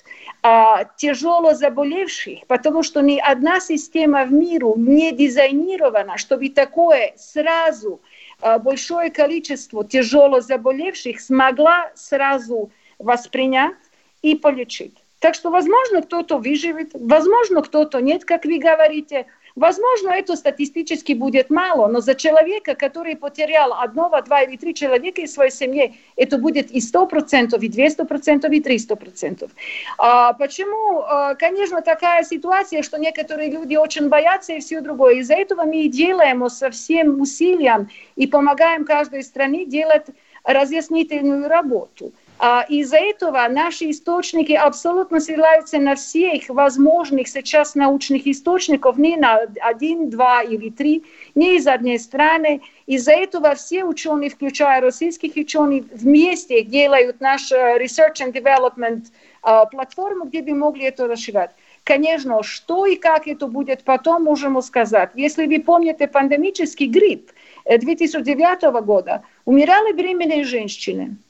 а, 0.43 0.85
тяжело 0.97 1.53
заболевших, 1.53 2.47
потому 2.47 2.83
что 2.83 3.01
ни 3.01 3.19
одна 3.19 3.59
система 3.59 4.25
в 4.25 4.31
миру 4.31 4.73
не 4.75 5.11
дизайнирована, 5.11 6.17
чтобы 6.17 6.49
такое 6.49 7.13
сразу 7.17 8.01
а, 8.39 8.57
большое 8.57 9.11
количество 9.11 9.85
тяжело 9.85 10.41
заболевших 10.41 11.19
смогла 11.19 11.91
сразу 11.95 12.71
воспринять 12.97 13.75
и 14.21 14.35
полечить. 14.35 14.95
Так 15.19 15.35
что, 15.35 15.51
возможно, 15.51 16.01
кто-то 16.01 16.37
выживет, 16.37 16.89
возможно, 16.93 17.61
кто-то 17.61 17.99
нет, 17.99 18.25
как 18.25 18.45
вы 18.45 18.57
говорите– 18.57 19.27
Возможно, 19.55 20.09
это 20.09 20.35
статистически 20.35 21.13
будет 21.13 21.49
мало, 21.49 21.87
но 21.87 21.99
за 21.99 22.15
человека, 22.15 22.75
который 22.75 23.15
потерял 23.15 23.73
одного, 23.73 24.21
два 24.21 24.41
или 24.43 24.57
три 24.57 24.73
человека 24.73 25.21
из 25.21 25.33
своей 25.33 25.51
семьи, 25.51 25.95
это 26.15 26.37
будет 26.37 26.71
и 26.71 26.79
100%, 26.79 27.59
и 27.59 27.69
200%, 27.69 28.49
и 28.51 28.61
300%. 28.61 29.49
А 29.97 30.33
почему? 30.33 31.01
А, 31.01 31.35
конечно, 31.35 31.81
такая 31.81 32.23
ситуация, 32.23 32.81
что 32.83 32.97
некоторые 32.97 33.51
люди 33.51 33.75
очень 33.75 34.09
боятся 34.09 34.53
и 34.53 34.59
все 34.59 34.81
другое. 34.81 35.15
Из-за 35.15 35.35
этого 35.35 35.63
мы 35.63 35.83
и 35.83 35.89
делаем 35.89 36.47
со 36.49 36.69
всем 36.71 37.19
усилием 37.19 37.89
и 38.15 38.27
помогаем 38.27 38.85
каждой 38.85 39.23
стране 39.23 39.65
делать 39.65 40.07
разъяснительную 40.43 41.47
работу. 41.47 42.13
А 42.43 42.65
из-за 42.67 42.97
этого 42.97 43.47
наши 43.47 43.91
источники 43.91 44.53
абсолютно 44.53 45.19
ссылаются 45.19 45.77
на 45.77 45.93
всех 45.93 46.49
возможных 46.49 47.27
сейчас 47.27 47.75
научных 47.75 48.25
источников, 48.25 48.97
не 48.97 49.15
на 49.15 49.41
один, 49.61 50.09
два 50.09 50.41
или 50.41 50.71
три, 50.71 51.03
не 51.35 51.57
из 51.57 51.67
одной 51.67 51.99
страны. 51.99 52.61
Из-за 52.87 53.11
этого 53.11 53.53
все 53.53 53.83
ученые, 53.83 54.31
включая 54.31 54.81
российских 54.81 55.35
ученых, 55.35 55.83
вместе 55.91 56.63
делают 56.63 57.21
наш 57.21 57.51
э, 57.51 57.77
Research 57.79 58.21
and 58.21 58.33
Development 58.33 59.03
э, 59.05 59.65
платформу, 59.69 60.25
где 60.25 60.41
бы 60.41 60.55
могли 60.55 60.85
это 60.85 61.05
расширять. 61.05 61.51
Конечно, 61.83 62.41
что 62.41 62.87
и 62.87 62.95
как 62.95 63.27
это 63.27 63.45
будет 63.45 63.83
потом, 63.83 64.23
можем 64.23 64.59
сказать. 64.63 65.11
Если 65.13 65.45
вы 65.45 65.59
помните 65.59 66.07
пандемический 66.07 66.87
грипп 66.87 67.29
2009 67.65 68.63
э, 68.63 68.81
года, 68.81 69.21
умирали 69.45 69.93
беременные 69.93 70.43
женщины– 70.43 71.17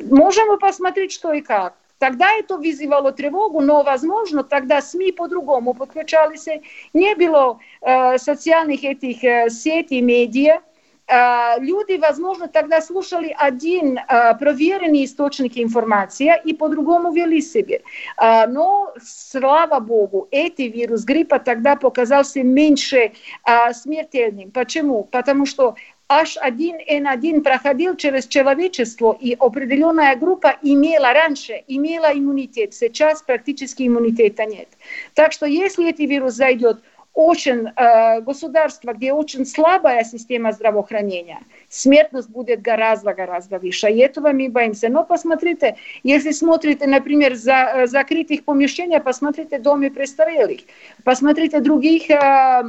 Можем 0.00 0.48
мы 0.48 0.58
посмотреть, 0.58 1.12
что 1.12 1.32
и 1.32 1.40
как. 1.40 1.74
Тогда 1.98 2.32
это 2.32 2.56
вызывало 2.56 3.12
тревогу, 3.12 3.60
но, 3.60 3.82
возможно, 3.82 4.44
тогда 4.44 4.80
СМИ 4.80 5.12
по-другому 5.12 5.74
подключались. 5.74 6.46
Не 6.92 7.14
было 7.16 7.58
э, 7.80 8.18
социальных 8.18 8.84
этих 8.84 9.24
э, 9.24 9.50
сетей, 9.50 10.00
медиа. 10.00 10.60
Э, 11.08 11.58
люди, 11.58 11.98
возможно, 11.98 12.46
тогда 12.46 12.80
слушали 12.80 13.34
один 13.36 13.98
э, 13.98 14.34
проверенный 14.38 15.06
источник 15.06 15.58
информации 15.58 16.32
и 16.44 16.54
по-другому 16.54 17.10
вели 17.12 17.40
себя. 17.40 17.80
Э, 18.16 18.46
но, 18.46 18.94
слава 19.02 19.80
богу, 19.80 20.28
этот 20.30 20.60
вирус 20.60 21.02
гриппа 21.02 21.40
тогда 21.40 21.74
показался 21.74 22.44
меньше 22.44 23.10
э, 23.44 23.72
смертельным. 23.72 24.52
Почему? 24.52 25.02
Потому 25.02 25.46
что 25.46 25.74
H1N1 26.10 27.42
проходил 27.42 27.94
через 27.94 28.26
человечество, 28.26 29.16
и 29.20 29.36
определенная 29.38 30.16
группа 30.16 30.56
имела 30.62 31.12
раньше, 31.12 31.62
имела 31.66 32.12
иммунитет. 32.14 32.72
Сейчас 32.72 33.20
практически 33.20 33.86
иммунитета 33.86 34.46
нет. 34.46 34.68
Так 35.14 35.32
что 35.32 35.44
если 35.44 35.90
этот 35.90 36.00
вирус 36.00 36.32
зайдет 36.32 36.78
очень 37.12 37.68
э, 37.68 38.20
государство, 38.22 38.92
где 38.94 39.12
очень 39.12 39.44
слабая 39.44 40.02
система 40.04 40.52
здравоохранения, 40.52 41.40
смертность 41.68 42.30
будет 42.30 42.62
гораздо-гораздо 42.62 43.58
выше. 43.58 43.90
И 43.90 43.98
этого 43.98 44.32
мы 44.32 44.48
боимся. 44.48 44.88
Но 44.88 45.04
посмотрите, 45.04 45.76
если 46.04 46.30
смотрите, 46.30 46.86
например, 46.86 47.34
за 47.34 47.84
закрытых 47.86 48.44
помещений, 48.44 49.00
посмотрите 49.00 49.58
доме 49.58 49.90
престарелых, 49.90 50.60
посмотрите 51.04 51.60
других 51.60 52.08
э, 52.08 52.62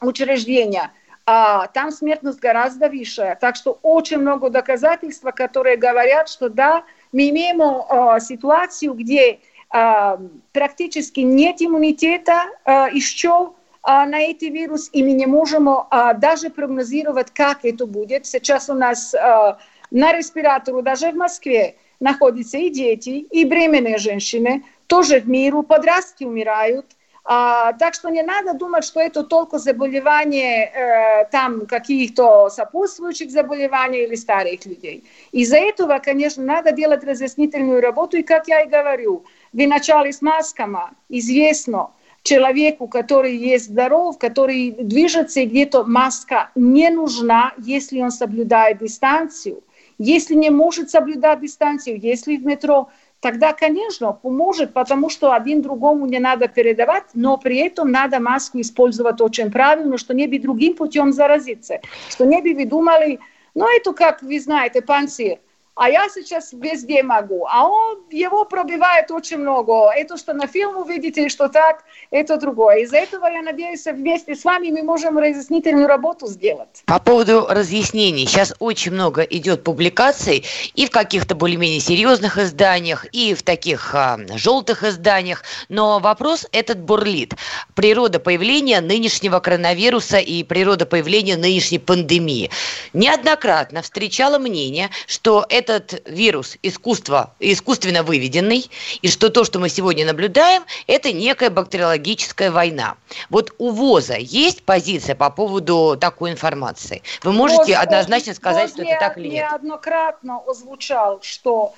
учреждений– 0.00 0.82
а 1.24 1.68
там 1.68 1.90
смертность 1.90 2.40
гораздо 2.40 2.88
выше. 2.88 3.36
Так 3.40 3.56
что 3.56 3.78
очень 3.82 4.18
много 4.18 4.50
доказательств, 4.50 5.24
которые 5.34 5.76
говорят, 5.76 6.28
что 6.28 6.48
да, 6.48 6.84
мы 7.12 7.30
имеем 7.30 7.60
э, 7.62 8.20
ситуацию, 8.20 8.94
где 8.94 9.38
э, 9.72 10.18
практически 10.52 11.20
нет 11.20 11.62
иммунитета 11.62 12.44
э, 12.64 12.88
еще 12.92 13.52
э, 13.86 14.04
на 14.04 14.20
этот 14.20 14.42
вирус, 14.42 14.90
и 14.92 15.04
мы 15.04 15.12
не 15.12 15.26
можем 15.26 15.68
э, 15.68 16.14
даже 16.16 16.50
прогнозировать, 16.50 17.30
как 17.30 17.64
это 17.64 17.86
будет. 17.86 18.26
Сейчас 18.26 18.68
у 18.68 18.74
нас 18.74 19.14
э, 19.14 19.56
на 19.90 20.12
респиратору, 20.12 20.82
даже 20.82 21.12
в 21.12 21.16
Москве, 21.16 21.76
находятся 22.00 22.58
и 22.58 22.68
дети, 22.68 23.10
и 23.30 23.44
беременные 23.44 23.98
женщины, 23.98 24.64
тоже 24.88 25.20
в 25.20 25.28
миру, 25.28 25.62
подростки 25.62 26.24
умирают– 26.24 26.86
А, 27.24 27.72
так 27.74 27.94
что 27.94 28.08
не 28.08 28.22
надо 28.22 28.52
думать, 28.54 28.84
что 28.84 29.00
это 29.00 29.22
только 29.22 29.58
заболевание 29.58 30.64
э, 30.64 31.24
там 31.30 31.66
каких-то 31.66 32.50
сопутствующих 32.50 33.30
заболеваний 33.30 34.00
или 34.00 34.16
старых 34.16 34.66
людей. 34.66 35.04
Из-за 35.30 35.58
этого, 35.58 36.00
конечно, 36.00 36.42
надо 36.42 36.72
делать 36.72 37.04
разъяснительную 37.04 37.80
работу. 37.80 38.16
И, 38.16 38.22
как 38.22 38.48
я 38.48 38.62
и 38.62 38.68
говорю, 38.68 39.24
вы 39.52 39.68
начали 39.68 40.10
с 40.10 40.20
масками, 40.20 40.90
известно, 41.08 41.90
человеку, 42.24 42.88
который 42.88 43.36
есть 43.36 43.66
здоров, 43.66 44.18
который 44.18 44.72
движется, 44.72 45.44
где-то 45.44 45.84
маска 45.84 46.50
не 46.56 46.90
нужна, 46.90 47.52
если 47.58 48.00
он 48.00 48.10
соблюдает 48.10 48.78
дистанцию. 48.78 49.62
Если 49.98 50.34
не 50.34 50.50
может 50.50 50.90
соблюдать 50.90 51.40
дистанцию, 51.40 52.00
если 52.00 52.36
в 52.36 52.44
метро 52.44 52.88
тогда, 53.22 53.52
конечно, 53.52 54.12
поможет, 54.12 54.74
потому 54.74 55.08
что 55.08 55.32
один 55.32 55.62
другому 55.62 56.06
не 56.06 56.18
надо 56.18 56.48
передавать, 56.48 57.04
но 57.14 57.38
при 57.38 57.56
этом 57.58 57.90
надо 57.90 58.18
маску 58.18 58.60
использовать 58.60 59.20
очень 59.20 59.50
правильно, 59.50 59.96
что 59.96 60.12
не 60.12 60.26
бы 60.26 60.40
другим 60.40 60.74
путем 60.74 61.12
заразиться, 61.12 61.80
что 62.10 62.26
не 62.26 62.42
бы 62.42 62.52
вы 62.52 62.66
думали, 62.66 63.20
ну 63.54 63.64
это 63.74 63.92
как 63.92 64.22
вы 64.22 64.40
знаете, 64.40 64.82
панцирь, 64.82 65.38
а 65.74 65.88
я 65.88 66.08
сейчас 66.08 66.52
везде 66.52 67.02
могу. 67.02 67.46
А 67.46 67.66
он, 67.66 67.98
его 68.10 68.44
пробивает 68.44 69.10
очень 69.10 69.38
много. 69.38 69.90
Это, 69.94 70.18
что 70.18 70.34
на 70.34 70.46
фильму 70.46 70.84
видите, 70.84 71.28
что 71.28 71.48
так, 71.48 71.84
это 72.10 72.36
другое. 72.36 72.80
Из-за 72.80 72.98
этого, 72.98 73.26
я 73.26 73.42
надеюсь, 73.42 73.84
вместе 73.86 74.34
с 74.34 74.44
вами 74.44 74.70
мы 74.70 74.82
можем 74.82 75.18
разъяснительную 75.18 75.86
работу 75.86 76.26
сделать. 76.26 76.82
По 76.84 76.98
поводу 76.98 77.46
разъяснений. 77.48 78.26
Сейчас 78.26 78.54
очень 78.58 78.92
много 78.92 79.22
идет 79.22 79.64
публикаций 79.64 80.44
и 80.74 80.86
в 80.86 80.90
каких-то 80.90 81.34
более-менее 81.34 81.80
серьезных 81.80 82.36
изданиях, 82.36 83.06
и 83.12 83.34
в 83.34 83.42
таких 83.42 83.94
а, 83.94 84.18
желтых 84.34 84.84
изданиях. 84.84 85.42
Но 85.70 86.00
вопрос 86.00 86.46
этот 86.52 86.80
бурлит. 86.80 87.34
Природа 87.74 88.20
появления 88.20 88.80
нынешнего 88.80 89.40
коронавируса 89.40 90.18
и 90.18 90.44
природа 90.44 90.84
появления 90.84 91.36
нынешней 91.36 91.78
пандемии. 91.78 92.50
Неоднократно 92.92 93.80
встречала 93.80 94.38
мнение, 94.38 94.90
что 95.06 95.46
это 95.48 95.61
этот 95.68 96.02
вирус 96.06 96.56
искусство, 96.62 97.34
искусственно 97.40 98.02
выведенный, 98.02 98.70
и 99.00 99.08
что 99.08 99.30
то, 99.30 99.44
что 99.44 99.58
мы 99.58 99.68
сегодня 99.68 100.04
наблюдаем, 100.04 100.64
это 100.86 101.12
некая 101.12 101.50
бактериологическая 101.50 102.50
война. 102.50 102.96
Вот 103.30 103.54
у 103.58 103.70
ВОЗа 103.70 104.16
есть 104.16 104.64
позиция 104.64 105.14
по 105.14 105.30
поводу 105.30 105.96
такой 106.00 106.32
информации? 106.32 107.02
Вы 107.22 107.32
можете 107.32 107.74
ВОЗ, 107.74 107.82
однозначно 107.82 108.34
сказать, 108.34 108.70
ВОЗ 108.70 108.72
что 108.72 108.82
это 108.82 109.00
так 109.00 109.18
или 109.18 109.28
нет? 109.28 109.50
неоднократно 109.50 110.40
озвучал, 110.46 111.20
что 111.22 111.74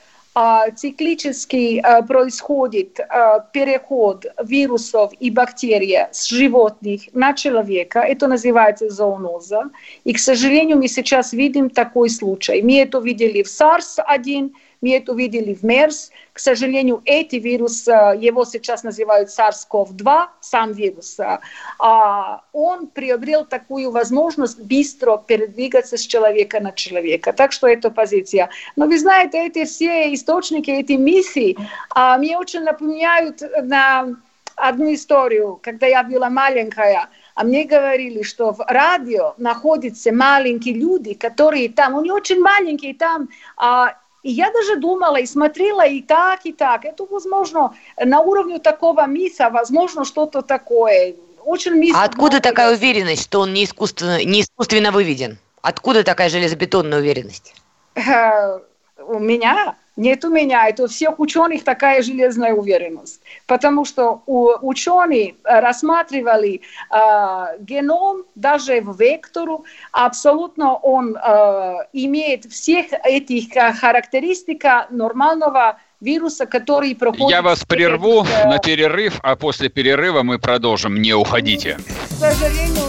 циклически 0.75 1.79
а, 1.79 2.03
происходит 2.03 2.99
а, 2.99 3.39
переход 3.39 4.27
вирусов 4.43 5.13
и 5.21 5.31
бактерий 5.31 6.09
с 6.11 6.29
животных 6.29 7.03
на 7.13 7.35
человека. 7.35 8.01
Это 8.01 8.27
называется 8.27 8.91
зооноза. 8.91 9.71
И, 10.03 10.13
к 10.13 10.19
сожалению, 10.19 10.79
мы 10.79 10.89
сейчас 10.89 11.33
видим 11.33 11.71
такой 11.71 12.11
случай. 12.11 12.63
Мы 12.63 12.81
это 12.81 12.99
видели 12.99 13.45
в 13.45 13.47
SARS-1, 13.47 14.51
мы 14.85 14.97
это 14.97 15.13
увидели 15.13 15.55
в 15.55 15.63
МЕРС. 15.63 16.11
К 16.35 16.39
сожалению, 16.39 17.01
эти 17.07 17.37
вирус, 17.37 17.89
э, 17.89 18.15
его 18.21 18.45
сейчас 18.45 18.83
называют 18.83 19.31
SARS-CoV-2, 19.31 20.27
сам 20.41 20.73
вирус, 20.73 21.19
э, 21.19 21.39
а 21.79 22.43
он 22.53 22.89
приобрел 22.89 23.47
такую 23.47 23.91
возможность 23.91 24.61
быстро 24.61 25.17
передвигаться 25.17 25.97
с 25.97 26.03
человека 26.03 26.61
на 26.61 26.73
человека. 26.73 27.33
Так 27.33 27.53
что 27.53 27.67
это 27.67 27.91
позиция. 27.91 28.51
Но 28.77 28.87
вы 28.87 28.99
знаете, 28.99 29.47
эти 29.47 29.65
все 29.65 30.13
источники, 30.13 30.71
эти 30.71 30.93
миссии, 30.93 31.57
а, 31.91 32.19
мне 32.19 32.37
очень 32.37 32.61
напоминают 32.61 33.41
на 33.63 34.09
одну 34.57 34.93
историю, 34.93 35.59
когда 35.63 35.87
я 35.87 36.03
была 36.03 36.29
маленькая, 36.29 37.09
а 37.35 37.45
мне 37.45 37.65
говорили, 37.65 38.23
что 38.23 38.53
в 38.53 38.61
радио 38.61 39.35
находятся 39.39 40.13
маленькие 40.13 40.75
люди, 40.75 41.15
которые 41.15 41.69
там, 41.69 41.97
они 41.97 42.13
очень 42.13 42.41
маленькие, 42.41 42.95
там 42.95 43.29
а, 43.57 43.97
и 44.25 44.31
я 44.31 44.51
даже 44.51 44.77
думала 44.77 45.17
и 45.17 45.27
смотрела 45.27 45.87
и 45.87 46.01
так, 46.01 46.41
и 46.45 46.53
так. 46.53 46.87
Это, 46.87 47.05
возможно, 47.05 47.75
на 48.03 48.21
уровне 48.21 48.59
такого 48.59 49.07
миса, 49.07 49.51
возможно, 49.51 50.05
что-то 50.07 50.41
такое. 50.41 51.15
Очень 51.45 51.75
мисс. 51.75 51.95
А 51.95 52.05
откуда 52.05 52.41
такая 52.41 52.75
уверенность, 52.75 53.23
что 53.23 53.41
он 53.41 53.53
не 53.53 53.65
искусственно, 53.65 54.25
не 54.25 54.41
искусственно 54.41 54.93
выведен? 54.93 55.37
Откуда 55.61 56.03
такая 56.03 56.31
железобетонная 56.31 57.01
уверенность? 57.01 57.55
Э, 57.97 58.61
у 59.07 59.19
меня 59.19 59.77
нет 59.97 60.25
у 60.25 60.31
меня, 60.31 60.69
это 60.69 60.85
у 60.85 60.87
всех 60.89 61.19
ученых 61.21 61.65
такая 61.65 62.03
железная 62.03 62.53
уверенность. 62.53 63.21
Потому 63.47 63.85
что 63.85 64.23
у, 64.27 64.51
ученые 64.61 65.37
рассматривали 65.45 66.61
э, 66.91 67.59
геном 67.61 68.25
даже 68.35 68.81
в 68.81 68.99
вектору, 68.99 69.65
абсолютно 69.93 70.75
он 70.75 71.17
э, 71.17 71.75
имеет 71.93 72.45
всех 72.47 72.87
этих 73.05 73.53
характеристик 73.81 74.65
нормального 74.91 75.79
вируса, 76.01 76.47
который 76.47 76.95
проходит... 76.95 77.31
Я 77.31 77.43
вас 77.43 77.65
прерву 77.65 78.25
э, 78.25 78.49
на 78.49 78.59
перерыв, 78.59 79.19
а 79.23 79.37
после 79.37 79.69
перерыва 79.69 80.23
мы 80.23 80.39
продолжим. 80.39 81.01
Не 81.01 81.15
уходите. 81.15 81.79
К 82.11 82.15
сожалению, 82.15 82.85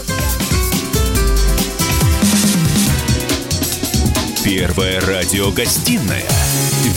Первая 4.43 5.01
радиогостинная 5.01 6.21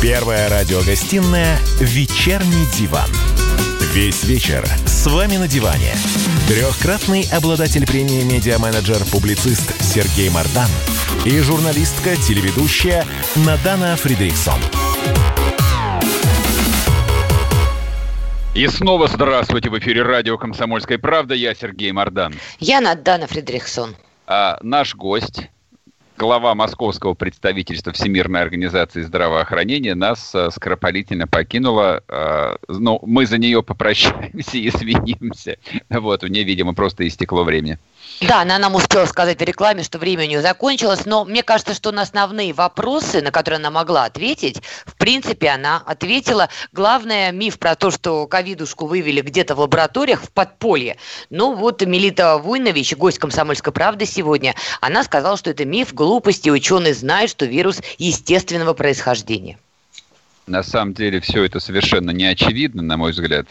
Первая 0.00 0.48
радиогостинная 0.48 1.58
«Вечерний 1.80 2.66
диван». 2.72 3.10
Весь 3.92 4.22
вечер 4.22 4.64
с 4.86 5.08
вами 5.08 5.38
на 5.38 5.48
диване. 5.48 5.92
Трехкратный 6.46 7.26
обладатель 7.32 7.84
премии 7.84 8.22
«Медиа-менеджер-публицист» 8.22 9.82
Сергей 9.82 10.30
Мардан 10.30 10.68
и 11.24 11.40
журналистка-телеведущая 11.40 13.04
Надана 13.44 13.96
Фридрихсон. 13.96 14.60
И 18.54 18.68
снова 18.68 19.08
здравствуйте 19.08 19.68
в 19.68 19.78
эфире 19.80 20.02
радио 20.02 20.38
«Комсомольская 20.38 20.98
правда». 20.98 21.34
Я 21.34 21.56
Сергей 21.56 21.90
Мордан. 21.90 22.34
Я 22.60 22.80
Надана 22.80 23.26
Фредериксон. 23.26 23.96
А, 24.28 24.58
наш 24.62 24.94
гость, 24.94 25.48
глава 26.18 26.54
московского 26.54 27.14
представительства 27.14 27.92
Всемирной 27.92 28.42
организации 28.42 29.02
здравоохранения, 29.02 29.94
нас 29.94 30.34
а, 30.34 30.50
скоропалительно 30.50 31.28
покинула. 31.28 32.02
А, 32.08 32.56
но 32.66 32.98
мы 33.02 33.24
за 33.24 33.38
нее 33.38 33.62
попрощаемся 33.62 34.58
и 34.58 34.68
извинимся. 34.68 35.56
Вот, 35.88 36.24
у 36.24 36.26
нее, 36.26 36.42
видимо, 36.42 36.74
просто 36.74 37.06
истекло 37.06 37.44
время. 37.44 37.78
Да, 38.20 38.42
она 38.42 38.58
нам 38.58 38.74
успела 38.74 39.06
сказать 39.06 39.38
в 39.38 39.44
рекламе, 39.44 39.84
что 39.84 39.98
время 39.98 40.24
у 40.24 40.26
нее 40.26 40.42
закончилось, 40.42 41.06
но 41.06 41.24
мне 41.24 41.44
кажется, 41.44 41.72
что 41.72 41.92
на 41.92 42.02
основные 42.02 42.52
вопросы, 42.52 43.22
на 43.22 43.30
которые 43.30 43.58
она 43.58 43.70
могла 43.70 44.06
ответить, 44.06 44.60
в 44.86 44.96
принципе, 44.96 45.50
она 45.50 45.80
ответила. 45.86 46.48
Главное, 46.72 47.30
миф 47.30 47.60
про 47.60 47.76
то, 47.76 47.92
что 47.92 48.26
ковидушку 48.26 48.86
вывели 48.86 49.20
где-то 49.20 49.54
в 49.54 49.60
лабораториях 49.60 50.22
в 50.22 50.30
подполье. 50.32 50.96
Ну 51.30 51.54
вот 51.54 51.82
Мелита 51.82 52.38
Вуйнович, 52.38 52.96
гость 52.96 53.18
«Комсомольской 53.18 53.72
правды» 53.72 54.04
сегодня, 54.04 54.56
она 54.80 55.04
сказала, 55.04 55.36
что 55.36 55.50
это 55.50 55.64
миф, 55.64 55.94
глупости, 55.94 56.50
ученые 56.50 56.94
знают, 56.94 57.30
что 57.30 57.44
вирус 57.46 57.80
естественного 57.98 58.74
происхождения. 58.74 59.58
На 60.48 60.64
самом 60.64 60.94
деле 60.94 61.20
все 61.20 61.44
это 61.44 61.60
совершенно 61.60 62.10
не 62.10 62.24
очевидно, 62.24 62.82
на 62.82 62.96
мой 62.96 63.12
взгляд. 63.12 63.46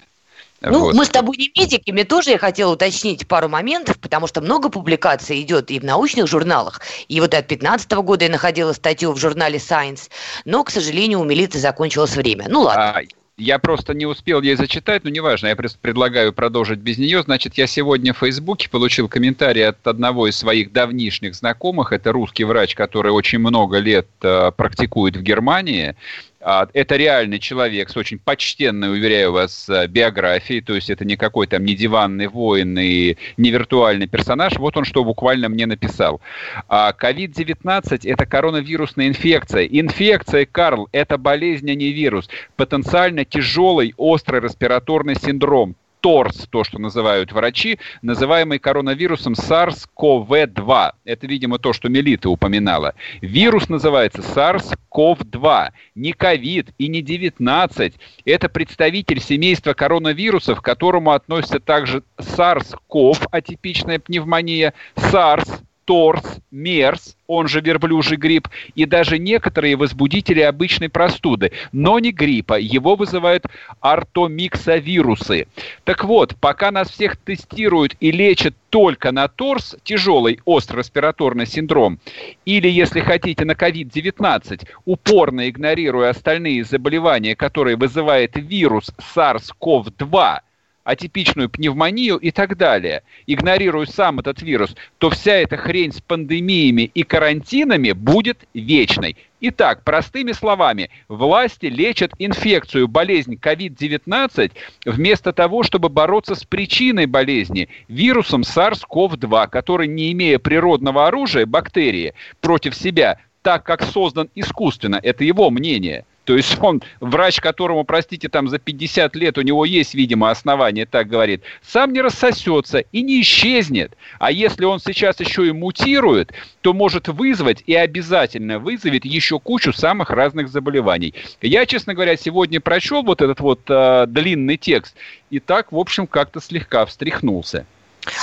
Ну, 0.62 0.80
вот. 0.80 0.96
мы 0.96 1.06
с 1.06 1.10
тобой 1.10 1.38
не 1.38 1.52
медики, 1.56 1.92
мне 1.92 2.04
тоже 2.04 2.32
я 2.32 2.38
хотела 2.38 2.74
уточнить 2.74 3.28
пару 3.28 3.48
моментов, 3.48 4.00
потому 4.00 4.28
что 4.28 4.42
много 4.42 4.70
публикаций 4.70 5.42
идет 5.42 5.70
и 5.70 5.80
в 5.80 5.84
научных 5.84 6.28
журналах. 6.28 6.82
И 7.08 7.20
вот 7.20 7.34
от 7.34 7.48
15 7.48 7.92
года 7.94 8.26
я 8.26 8.32
находила 8.32 8.74
статью 8.74 9.12
в 9.12 9.18
журнале 9.18 9.58
Science, 9.58 10.10
но, 10.46 10.64
к 10.64 10.72
сожалению, 10.72 11.20
у 11.20 11.24
милиции 11.24 11.60
закончилось 11.60 12.16
время. 12.16 12.46
Ну 12.50 12.62
ладно. 12.62 12.98
А, 12.98 13.02
я 13.38 13.60
просто 13.60 13.94
не 13.94 14.08
успел 14.08 14.42
ей 14.42 14.56
зачитать, 14.56 15.04
но 15.04 15.12
неважно, 15.12 15.48
я 15.48 15.56
просто 15.56 15.78
предлагаю 15.80 16.34
продолжить 16.34 16.80
без 16.80 16.98
нее. 16.98 17.22
Значит, 17.22 17.54
я 17.54 17.68
сегодня 17.68 18.14
в 18.14 18.18
Фейсбуке 18.18 18.68
получил 18.68 19.08
комментарий 19.08 19.68
от 19.68 19.86
одного 19.86 20.28
из 20.28 20.36
своих 20.36 20.72
давнишних 20.72 21.36
знакомых. 21.36 21.92
Это 21.92 22.12
русский 22.12 22.46
врач, 22.46 22.74
который 22.74 23.12
очень 23.12 23.38
много 23.38 23.78
лет 23.78 24.08
э, 24.24 24.52
практикует 24.58 25.18
в 25.18 25.22
Германии. 25.22 25.96
А, 26.40 26.68
это 26.74 26.96
реальный 26.96 27.40
человек 27.40 27.90
с 27.90 27.98
очень 27.98 28.20
почтенной, 28.20 28.92
уверяю 28.92 29.32
вас, 29.32 29.68
э, 29.70 29.88
биографией, 29.88 30.62
то 30.62 30.76
есть 30.76 30.90
это 30.90 31.04
не 31.04 31.16
какой 31.16 31.48
там 31.48 31.66
не 31.66 31.74
диванный 31.76 32.28
воин 32.28 32.78
и 32.78 33.18
не 33.38 33.50
виртуальный 33.50 34.08
персонаж. 34.08 34.54
Вот 34.58 34.78
он 34.78 34.86
что 34.86 35.04
буквально 35.04 35.50
мне 35.50 35.66
написал. 35.66 36.22
COVID-19– 36.70 38.02
это 38.04 38.26
коронавирусная 38.26 39.08
инфекция. 39.08 39.66
Инфекция, 39.66 40.46
Карл, 40.46 40.90
это 40.92 41.18
болезнь, 41.18 41.70
а 41.72 41.76
не 41.76 41.92
вирус. 41.92 42.30
Потенциально 42.56 43.26
тяжелый 43.26 43.94
острый 43.98 44.42
респираторный 44.42 45.16
синдром 45.16 45.76
ТОРС, 46.08 46.48
то, 46.50 46.64
что 46.64 46.80
называют 46.80 47.34
врачи, 47.34 47.80
называемый 48.02 48.60
коронавирусом 48.60 49.34
SARS-CoV-2. 49.34 50.92
Это, 51.04 51.28
видимо, 51.28 51.60
то, 51.60 51.74
что 51.74 51.90
Мелита 51.90 52.30
упоминала. 52.30 52.94
Вирус 53.20 53.68
называется 53.68 54.22
SARS-CoV-2. 54.22 55.72
Не 55.96 56.14
ковид 56.14 56.70
и 56.78 56.88
не 56.88 57.02
19. 57.02 57.96
Это 58.24 58.48
представитель 58.48 59.20
семейства 59.20 59.74
коронавирусов, 59.74 60.62
к 60.62 60.64
которому 60.64 61.12
относятся 61.12 61.60
также 61.60 62.04
SARS-CoV, 62.18 63.28
атипичная 63.30 64.00
пневмония, 64.00 64.74
SARS, 64.96 65.60
торс, 65.88 66.42
мерс, 66.52 67.16
он 67.28 67.48
же 67.48 67.62
верблюжий 67.62 68.18
грипп, 68.18 68.50
и 68.76 68.86
даже 68.86 69.18
некоторые 69.18 69.78
возбудители 69.78 70.42
обычной 70.42 70.90
простуды, 70.90 71.54
но 71.72 71.98
не 72.00 72.12
гриппа. 72.12 72.56
Его 72.60 72.96
вызывают 72.96 73.46
артомиксовирусы. 73.80 75.48
Так 75.86 76.04
вот, 76.04 76.36
пока 76.42 76.72
нас 76.72 76.90
всех 76.90 77.16
тестируют 77.16 77.96
и 78.02 78.12
лечат 78.12 78.54
только 78.70 79.14
на 79.14 79.30
торс, 79.30 79.78
тяжелый 79.84 80.42
остро-респираторный 80.44 81.48
синдром, 81.48 82.00
или, 82.44 82.68
если 82.68 83.00
хотите, 83.00 83.46
на 83.46 83.54
COVID-19, 83.54 84.68
упорно 84.84 85.50
игнорируя 85.50 86.10
остальные 86.10 86.66
заболевания, 86.66 87.36
которые 87.36 87.78
вызывает 87.78 88.36
вирус 88.36 88.92
SARS-CoV-2, 89.16 90.40
атипичную 90.88 91.50
пневмонию 91.50 92.16
и 92.16 92.32
так 92.32 92.56
далее, 92.56 93.04
игнорируя 93.28 93.86
сам 93.86 94.20
этот 94.20 94.42
вирус, 94.42 94.74
то 95.00 95.10
вся 95.10 95.34
эта 95.34 95.58
хрень 95.58 95.92
с 95.92 96.00
пандемиями 96.00 96.90
и 96.94 97.04
карантинами 97.04 97.92
будет 97.92 98.48
вечной. 98.54 99.18
Итак, 99.42 99.84
простыми 99.84 100.32
словами, 100.32 100.90
власти 101.10 101.66
лечат 101.66 102.14
инфекцию, 102.20 102.88
болезнь 102.88 103.36
COVID-19, 103.36 104.54
вместо 104.86 105.34
того, 105.34 105.64
чтобы 105.64 105.90
бороться 105.90 106.36
с 106.36 106.46
причиной 106.46 107.06
болезни, 107.06 107.68
вирусом 107.90 108.42
SARS-CoV-2, 108.42 109.50
который, 109.50 109.90
не 109.90 110.14
имея 110.14 110.40
природного 110.40 111.08
оружия, 111.08 111.46
бактерии, 111.46 112.14
против 112.40 112.74
себя, 112.74 113.20
так 113.42 113.64
как 113.64 113.84
создан 113.84 114.30
искусственно, 114.36 115.00
это 115.04 115.26
его 115.26 115.50
мнение– 115.50 116.06
то 116.28 116.36
есть 116.36 116.58
он, 116.60 116.84
врач, 117.00 117.40
которому, 117.40 117.86
простите, 117.86 118.28
там 118.28 118.50
за 118.50 118.60
50 118.60 119.16
лет, 119.16 119.38
у 119.38 119.42
него 119.44 119.64
есть, 119.64 119.96
видимо, 119.96 120.30
основания, 120.30 120.86
так 120.86 121.08
говорит, 121.08 121.42
сам 121.62 121.94
не 121.94 122.02
рассосется 122.02 122.80
и 122.80 123.02
не 123.02 123.22
исчезнет. 123.22 123.96
А 124.20 124.30
если 124.30 124.66
он 124.66 124.82
сейчас 124.82 125.22
еще 125.22 125.48
и 125.48 125.54
мутирует, 125.54 126.34
то 126.60 126.74
может 126.74 127.08
вызвать 127.08 127.64
и 127.66 127.74
обязательно 127.76 128.60
вызовет 128.60 129.06
еще 129.06 129.40
кучу 129.40 129.72
самых 129.72 130.10
разных 130.10 130.50
заболеваний. 130.50 131.14
Я, 131.42 131.66
честно 131.66 131.94
говоря, 131.94 132.18
сегодня 132.18 132.60
прочел 132.60 133.04
вот 133.04 133.22
этот 133.22 133.40
вот 133.40 133.62
э, 133.70 134.04
длинный 134.10 134.58
текст 134.58 134.98
и 135.30 135.40
так, 135.40 135.72
в 135.72 135.78
общем, 135.78 136.08
как-то 136.08 136.42
слегка 136.42 136.86
встряхнулся. 136.86 137.66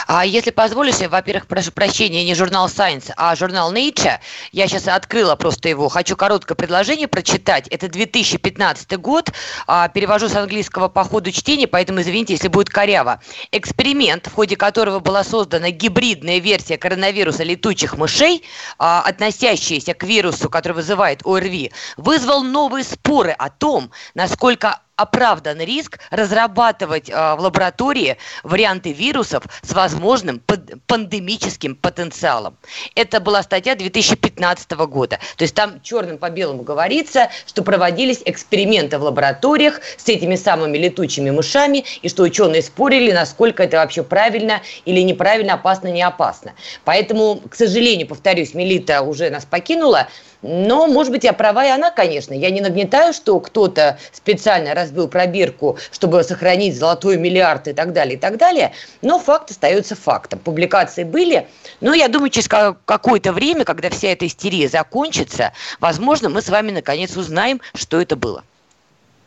А 0.07 0.25
если 0.25 0.51
позволите, 0.51 1.09
во-первых, 1.09 1.47
прошу 1.47 1.73
прощения, 1.73 2.25
не 2.25 2.35
журнал 2.35 2.69
Science, 2.69 3.13
а 3.17 3.35
журнал 3.37 3.73
Nature. 3.73 4.19
Я 4.53 4.69
сейчас 4.69 4.89
открыла 4.89 5.37
просто 5.37 5.69
его. 5.69 5.89
Хочу 5.89 6.17
короткое 6.17 6.55
предложение 6.55 7.09
прочитать. 7.09 7.69
Это 7.69 7.89
2015 7.89 8.97
год. 8.99 9.33
А, 9.67 9.89
перевожу 9.89 10.29
с 10.29 10.37
английского 10.37 10.89
по 10.89 11.05
ходу 11.05 11.31
чтения, 11.33 11.67
поэтому 11.67 12.01
извините, 12.01 12.35
если 12.35 12.49
будет 12.49 12.71
коряво. 12.71 13.21
Эксперимент, 13.53 14.27
в 14.27 14.35
ходе 14.35 14.57
которого 14.57 15.01
была 15.01 15.25
создана 15.25 15.71
гибридная 15.71 16.39
версия 16.39 16.79
коронавируса 16.79 17.43
летучих 17.43 17.97
мышей, 17.97 18.43
а, 18.79 19.03
относящаяся 19.03 19.95
к 19.95 20.05
вирусу, 20.05 20.49
который 20.51 20.75
вызывает 20.75 21.21
ОРВИ, 21.25 21.73
вызвал 21.97 22.43
новые 22.43 22.85
споры 22.85 23.33
о 23.33 23.51
том, 23.51 23.91
насколько 24.15 24.81
оправдан 24.97 25.61
риск 25.61 25.99
разрабатывать 26.11 27.11
э, 27.11 27.35
в 27.35 27.41
лаборатории 27.41 28.17
варианты 28.43 28.93
вирусов 28.93 29.45
с 29.63 29.73
возможным 29.73 30.41
пандемическим 30.87 31.75
потенциалом. 31.75 32.57
Это 32.95 33.21
была 33.21 33.43
статья 33.43 33.75
2015 33.75 34.71
года. 34.73 35.19
То 35.37 35.43
есть 35.43 35.55
там 35.55 35.81
черным 35.83 36.19
по 36.19 36.31
белому 36.31 36.63
говорится, 36.63 37.31
что 37.47 37.63
проводились 37.63 38.23
эксперименты 38.25 38.99
в 38.99 39.03
лабораториях 39.03 39.81
с 39.97 40.09
этими 40.09 40.37
самыми 40.37 40.79
летучими 40.79 41.31
мышами, 41.31 41.85
и 42.03 42.09
что 42.09 42.23
ученые 42.23 42.63
спорили, 42.63 43.13
насколько 43.13 43.63
это 43.63 43.79
вообще 43.79 44.03
правильно 44.03 44.63
или 44.85 45.01
неправильно, 45.01 45.55
опасно, 45.55 45.89
не 45.89 46.03
опасно. 46.03 46.55
Поэтому, 46.85 47.43
к 47.49 47.55
сожалению, 47.55 48.07
повторюсь, 48.07 48.55
Мелита 48.55 49.03
уже 49.03 49.31
нас 49.31 49.45
покинула, 49.45 50.09
но, 50.45 50.87
может 50.87 51.11
быть, 51.11 51.25
я 51.25 51.33
права 51.33 51.65
и 51.65 51.71
она, 51.71 51.91
конечно. 51.91 52.35
Я 52.35 52.51
не 52.51 52.61
нагнетаю, 52.61 53.15
что 53.15 53.41
кто-то 53.41 53.99
специально 54.13 54.75
разбил 54.75 55.09
пробирку, 55.09 55.79
чтобы 55.91 56.23
сохранить 56.23 56.77
золотой 56.77 57.17
миллиард 57.17 57.67
и 57.67 57.73
так 57.73 57.95
далее, 57.95 58.17
и 58.17 58.19
так 58.19 58.37
далее. 58.37 58.73
Но 59.01 59.19
факт 59.19 59.51
остается 59.51 59.97
фактом. 59.97 60.39
Публикации 60.39 61.05
были, 61.05 61.49
но 61.81 61.95
я 61.95 62.09
думаю, 62.09 62.29
через 62.29 62.47
какое-то 62.49 63.33
время, 63.33 63.65
когда 63.65 63.89
вся 63.89 64.09
эта 64.09 64.27
истерия 64.27 64.69
закончится, 64.69 65.53
возможно, 65.81 66.29
мы 66.29 66.43
с 66.43 66.51
вами 66.51 66.73
наконец 66.73 67.17
узнаем, 67.17 67.63
что 67.75 67.99
это 67.99 68.15
было. 68.15 68.45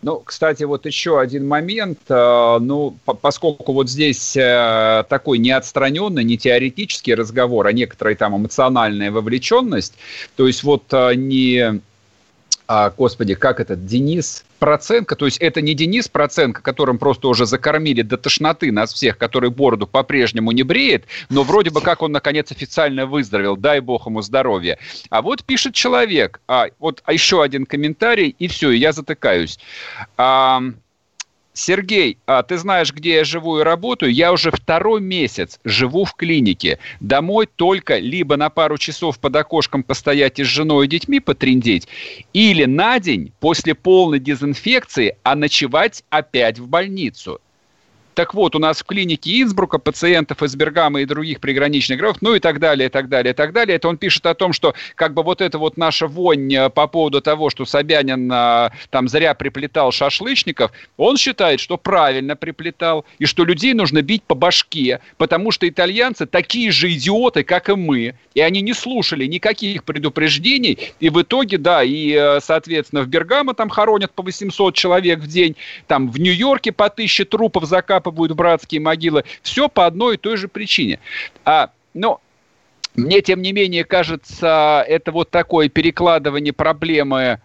Ну, 0.04 0.22
кстати, 0.24 0.64
вот 0.64 0.86
еще 0.86 1.20
один 1.20 1.48
момент. 1.48 2.00
Э, 2.10 2.58
ну, 2.60 2.98
поскольку 3.22 3.74
вот 3.74 3.90
здесь 3.90 4.38
э, 4.38 5.04
такой 5.10 5.40
не 5.40 5.52
отстраненный, 5.52 6.24
не 6.24 6.38
теоретический 6.38 7.16
разговор, 7.16 7.68
а 7.68 7.74
некоторая 7.74 8.16
там 8.16 8.38
эмоциональная 8.38 9.12
вовлеченность, 9.12 9.96
то 10.36 10.46
есть 10.46 10.64
вот 10.64 10.84
э, 10.92 11.16
не 11.16 11.82
а, 12.68 12.90
господи, 12.90 13.36
как 13.36 13.60
этот, 13.60 13.86
Денис 13.86 14.44
Проценко, 14.60 15.16
то 15.16 15.26
есть 15.26 15.38
это 15.38 15.62
не 15.62 15.74
Денис 15.74 16.08
Проценко, 16.08 16.62
которым 16.62 16.98
просто 16.98 17.28
уже 17.28 17.46
закормили 17.46 18.02
до 18.02 18.18
тошноты 18.18 18.72
нас 18.72 18.94
всех, 18.94 19.18
который 19.18 19.50
бороду 19.50 19.88
по-прежнему 19.88 20.52
не 20.52 20.64
бреет, 20.64 21.06
но 21.30 21.44
вроде 21.44 21.70
бы 21.70 21.82
как 21.82 22.02
он 22.02 22.12
наконец 22.12 22.52
официально 22.52 23.06
выздоровел, 23.06 23.56
дай 23.56 23.80
бог 23.80 24.08
ему 24.08 24.22
здоровья. 24.22 24.78
А 25.10 25.22
вот 25.22 25.44
пишет 25.44 25.74
человек, 25.74 26.42
а, 26.48 26.68
вот 26.80 27.02
еще 27.08 27.42
один 27.42 27.66
комментарий, 27.66 28.36
и 28.38 28.48
все, 28.48 28.72
я 28.72 28.92
затыкаюсь. 28.92 29.60
А, 30.18 30.62
Сергей, 31.58 32.20
а 32.28 32.44
ты 32.44 32.58
знаешь, 32.58 32.94
где 32.94 33.16
я 33.16 33.24
живу 33.24 33.60
и 33.60 33.64
работаю? 33.64 34.14
Я 34.14 34.32
уже 34.32 34.52
второй 34.52 35.02
месяц 35.02 35.60
живу 35.64 36.06
в 36.06 36.14
клинике. 36.14 36.78
Домой 37.00 37.48
только 37.48 37.98
либо 37.98 38.38
на 38.38 38.52
пару 38.52 38.78
часов 38.78 39.20
под 39.20 39.36
окошком 39.36 39.82
постоять 39.82 40.38
и 40.38 40.44
с 40.44 40.48
женой 40.48 40.86
и 40.86 40.90
детьми 40.90 41.20
потрендеть, 41.20 41.88
или 42.32 42.66
на 42.66 43.00
день 43.00 43.34
после 43.40 43.74
полной 43.74 44.20
дезинфекции, 44.20 45.18
а 45.24 45.36
ночевать 45.36 46.04
опять 46.12 46.60
в 46.60 46.68
больницу. 46.68 47.42
Так 48.18 48.34
вот, 48.34 48.56
у 48.56 48.60
нас 48.60 48.80
в 48.80 48.84
клинике 48.84 49.44
Инсбрука 49.44 49.78
пациентов 49.78 50.42
из 50.42 50.56
Бергама 50.56 51.02
и 51.02 51.06
других 51.06 51.40
приграничных 51.40 52.00
городов, 52.00 52.18
ну 52.22 52.34
и 52.34 52.40
так 52.40 52.58
далее, 52.58 52.88
и 52.88 52.90
так 52.90 53.10
далее, 53.10 53.32
и 53.32 53.36
так 53.36 53.54
далее. 53.54 53.76
Это 53.76 53.90
он 53.90 53.98
пишет 53.98 54.26
о 54.26 54.34
том, 54.34 54.54
что 54.54 54.74
как 54.96 55.14
бы 55.14 55.22
вот 55.22 55.40
это 55.40 55.60
вот 55.60 55.78
наша 55.78 56.08
вонь 56.08 56.52
э, 56.52 56.72
по 56.72 56.88
поводу 56.88 57.22
того, 57.22 57.52
что 57.52 57.64
Собянин 57.66 58.32
э, 58.32 58.72
там 58.90 59.08
зря 59.08 59.36
приплетал 59.36 59.92
шашлычников, 59.92 60.72
он 60.98 61.18
считает, 61.18 61.60
что 61.60 61.78
правильно 61.78 62.36
приплетал, 62.36 63.06
и 63.20 63.28
что 63.28 63.46
людей 63.46 63.76
нужно 63.76 64.02
бить 64.02 64.24
по 64.24 64.34
башке, 64.34 65.00
потому 65.18 65.52
что 65.52 65.70
итальянцы 65.70 66.26
такие 66.26 66.72
же 66.72 66.92
идиоты, 66.92 67.44
как 67.44 67.70
и 67.70 67.76
мы, 67.76 68.16
и 68.34 68.42
они 68.42 68.62
не 68.62 68.74
слушали 68.74 69.28
никаких 69.28 69.84
предупреждений, 69.84 70.92
и 71.00 71.12
в 71.12 71.22
итоге, 71.22 71.60
да, 71.60 71.84
и, 71.84 72.14
э, 72.14 72.40
соответственно, 72.42 73.04
в 73.04 73.08
Бергамо 73.10 73.54
там 73.54 73.70
хоронят 73.70 74.12
по 74.14 74.24
800 74.24 74.74
человек 74.74 75.20
в 75.20 75.28
день, 75.28 75.56
там 75.86 76.10
в 76.10 76.20
Нью-Йорке 76.20 76.72
по 76.72 76.86
1000 76.86 77.26
трупов 77.26 77.66
закапывают, 77.66 78.07
закапывают 78.08 78.32
в 78.32 78.36
братские 78.36 78.82
могилы. 78.82 79.24
Все 79.42 79.70
по 79.70 79.86
одной 79.86 80.16
и 80.16 80.18
той 80.18 80.38
же 80.38 80.48
причине. 80.48 81.00
А, 81.46 81.70
но 81.94 82.22
мне, 82.96 83.22
тем 83.22 83.42
не 83.42 83.52
менее, 83.52 83.84
кажется, 83.84 84.84
это 84.88 85.12
вот 85.12 85.30
такое 85.30 85.70
перекладывание 85.70 86.54
проблемы 86.54 87.40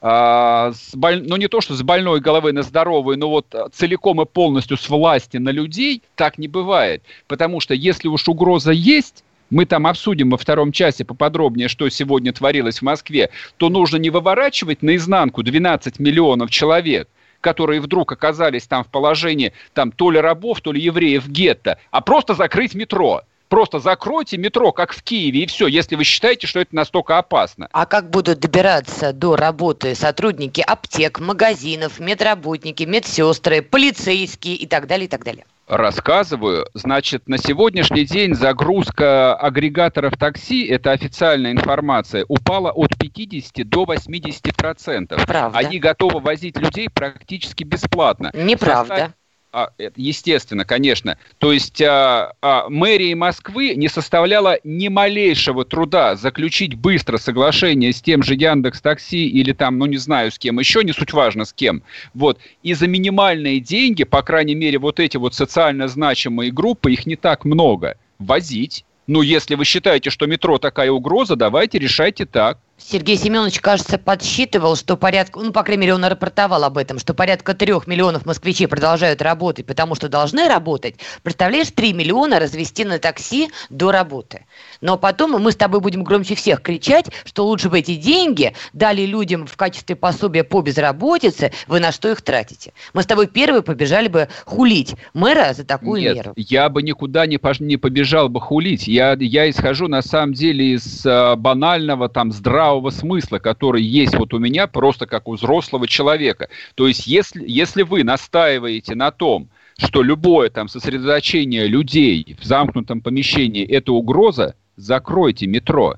а, 0.00 0.72
с 0.72 0.94
боль... 0.94 1.22
ну 1.26 1.36
не 1.36 1.48
то, 1.48 1.60
что 1.60 1.74
с 1.74 1.82
больной 1.82 2.20
головы 2.20 2.52
на 2.52 2.62
здоровую, 2.62 3.18
но 3.18 3.30
вот 3.30 3.46
целиком 3.72 4.20
и 4.20 4.26
полностью 4.26 4.76
с 4.76 4.88
власти 4.88 5.38
на 5.38 5.50
людей, 5.50 6.02
так 6.14 6.38
не 6.38 6.48
бывает. 6.48 7.02
Потому 7.28 7.60
что 7.60 7.74
если 7.74 8.08
уж 8.08 8.28
угроза 8.28 8.72
есть, 8.72 9.22
мы 9.48 9.64
там 9.64 9.86
обсудим 9.86 10.30
во 10.30 10.38
втором 10.38 10.72
часе 10.72 11.04
поподробнее, 11.04 11.68
что 11.68 11.88
сегодня 11.88 12.32
творилось 12.32 12.80
в 12.80 12.82
Москве, 12.82 13.30
то 13.58 13.68
нужно 13.68 13.96
не 13.98 14.10
выворачивать 14.10 14.82
наизнанку 14.82 15.44
12 15.44 16.00
миллионов 16.00 16.50
человек, 16.50 17.08
которые 17.46 17.80
вдруг 17.80 18.10
оказались 18.10 18.66
там 18.66 18.82
в 18.82 18.88
положении 18.88 19.52
там 19.72 19.92
то 19.92 20.10
ли 20.10 20.18
рабов, 20.18 20.60
то 20.60 20.72
ли 20.72 20.80
евреев 20.80 21.28
гетто, 21.28 21.78
а 21.92 22.00
просто 22.00 22.34
закрыть 22.34 22.74
метро. 22.74 23.22
Просто 23.48 23.78
закройте 23.78 24.36
метро, 24.36 24.72
как 24.72 24.92
в 24.92 25.00
Киеве, 25.04 25.44
и 25.44 25.46
все, 25.46 25.68
если 25.68 25.94
вы 25.94 26.02
считаете, 26.02 26.48
что 26.48 26.58
это 26.58 26.74
настолько 26.74 27.18
опасно. 27.18 27.68
А 27.70 27.86
как 27.86 28.10
будут 28.10 28.40
добираться 28.40 29.12
до 29.12 29.36
работы 29.36 29.94
сотрудники 29.94 30.60
аптек, 30.60 31.20
магазинов, 31.20 32.00
медработники, 32.00 32.82
медсестры, 32.82 33.62
полицейские 33.62 34.56
и 34.56 34.66
так 34.66 34.88
далее, 34.88 35.06
и 35.06 35.08
так 35.08 35.22
далее? 35.22 35.44
Рассказываю. 35.66 36.66
Значит, 36.74 37.28
на 37.28 37.38
сегодняшний 37.38 38.04
день 38.04 38.34
загрузка 38.34 39.34
агрегаторов 39.34 40.16
такси, 40.16 40.64
это 40.66 40.92
официальная 40.92 41.50
информация, 41.50 42.24
упала 42.28 42.70
от 42.70 42.96
50 42.96 43.68
до 43.68 43.84
80 43.84 44.56
процентов. 44.56 45.26
Правда. 45.26 45.58
Они 45.58 45.78
готовы 45.80 46.20
возить 46.20 46.56
людей 46.56 46.88
практически 46.88 47.64
бесплатно. 47.64 48.30
Неправда. 48.32 49.12
А, 49.58 49.70
естественно, 49.96 50.66
конечно. 50.66 51.16
То 51.38 51.50
есть 51.50 51.80
а, 51.80 52.34
а, 52.42 52.68
мэрии 52.68 53.14
Москвы 53.14 53.74
не 53.74 53.88
составляла 53.88 54.58
ни 54.64 54.88
малейшего 54.88 55.64
труда 55.64 56.14
заключить 56.14 56.74
быстро 56.74 57.16
соглашение 57.16 57.94
с 57.94 58.02
тем 58.02 58.22
же 58.22 58.34
Яндекс 58.34 58.82
Такси 58.82 59.26
или 59.26 59.52
там, 59.52 59.78
ну 59.78 59.86
не 59.86 59.96
знаю 59.96 60.30
с 60.30 60.38
кем 60.38 60.58
еще, 60.58 60.84
не 60.84 60.92
суть 60.92 61.14
важно 61.14 61.46
с 61.46 61.54
кем. 61.54 61.82
Вот. 62.12 62.38
И 62.62 62.74
за 62.74 62.86
минимальные 62.86 63.60
деньги, 63.60 64.04
по 64.04 64.20
крайней 64.20 64.54
мере, 64.54 64.78
вот 64.78 65.00
эти 65.00 65.16
вот 65.16 65.32
социально 65.32 65.88
значимые 65.88 66.52
группы, 66.52 66.92
их 66.92 67.06
не 67.06 67.16
так 67.16 67.46
много, 67.46 67.96
возить. 68.18 68.84
Ну, 69.06 69.22
если 69.22 69.54
вы 69.54 69.64
считаете, 69.64 70.10
что 70.10 70.26
метро 70.26 70.58
такая 70.58 70.90
угроза, 70.90 71.34
давайте 71.34 71.78
решайте 71.78 72.26
так. 72.26 72.58
Сергей 72.78 73.16
Семенович, 73.16 73.60
кажется, 73.60 73.96
подсчитывал, 73.96 74.76
что 74.76 74.98
порядка, 74.98 75.40
ну, 75.40 75.50
по 75.50 75.62
крайней 75.62 75.80
мере, 75.80 75.94
он 75.94 76.04
рапортовал 76.04 76.62
об 76.62 76.76
этом, 76.76 76.98
что 76.98 77.14
порядка 77.14 77.54
трех 77.54 77.86
миллионов 77.86 78.26
москвичей 78.26 78.68
продолжают 78.68 79.22
работать, 79.22 79.64
потому 79.64 79.94
что 79.94 80.10
должны 80.10 80.46
работать. 80.46 80.96
Представляешь, 81.22 81.70
три 81.70 81.94
миллиона 81.94 82.38
развести 82.38 82.84
на 82.84 82.98
такси 82.98 83.48
до 83.70 83.92
работы. 83.92 84.44
Но 84.82 84.98
потом 84.98 85.42
мы 85.42 85.52
с 85.52 85.56
тобой 85.56 85.80
будем 85.80 86.04
громче 86.04 86.34
всех 86.34 86.60
кричать, 86.60 87.06
что 87.24 87.46
лучше 87.46 87.70
бы 87.70 87.78
эти 87.78 87.94
деньги 87.94 88.52
дали 88.74 89.06
людям 89.06 89.46
в 89.46 89.56
качестве 89.56 89.96
пособия 89.96 90.44
по 90.44 90.60
безработице, 90.60 91.52
вы 91.66 91.80
на 91.80 91.92
что 91.92 92.10
их 92.10 92.20
тратите. 92.20 92.74
Мы 92.92 93.02
с 93.02 93.06
тобой 93.06 93.26
первые 93.26 93.62
побежали 93.62 94.08
бы 94.08 94.28
хулить 94.44 94.96
мэра 95.14 95.54
за 95.54 95.64
такую 95.64 96.02
Нет, 96.02 96.16
меру. 96.16 96.32
я 96.36 96.68
бы 96.68 96.82
никуда 96.82 97.24
не, 97.24 97.38
пож... 97.38 97.58
не 97.58 97.78
побежал 97.78 98.28
бы 98.28 98.38
хулить. 98.38 98.86
Я, 98.86 99.16
я 99.18 99.48
исхожу, 99.48 99.88
на 99.88 100.02
самом 100.02 100.34
деле, 100.34 100.74
из 100.74 101.06
э, 101.06 101.36
банального, 101.36 102.10
там, 102.10 102.32
здравого 102.32 102.65
здравого 102.66 102.90
смысла, 102.90 103.38
который 103.38 103.82
есть 103.82 104.16
вот 104.16 104.34
у 104.34 104.38
меня 104.38 104.66
просто 104.66 105.06
как 105.06 105.28
у 105.28 105.34
взрослого 105.34 105.86
человека. 105.86 106.48
То 106.74 106.88
есть 106.88 107.06
если, 107.06 107.44
если 107.46 107.82
вы 107.82 108.02
настаиваете 108.02 108.96
на 108.96 109.12
том, 109.12 109.48
что 109.78 110.02
любое 110.02 110.50
там 110.50 110.68
сосредоточение 110.68 111.68
людей 111.68 112.36
в 112.40 112.44
замкнутом 112.44 113.02
помещении– 113.02 113.64
это 113.68 113.92
угроза, 113.92 114.56
закройте 114.76 115.46
метро. 115.46 115.96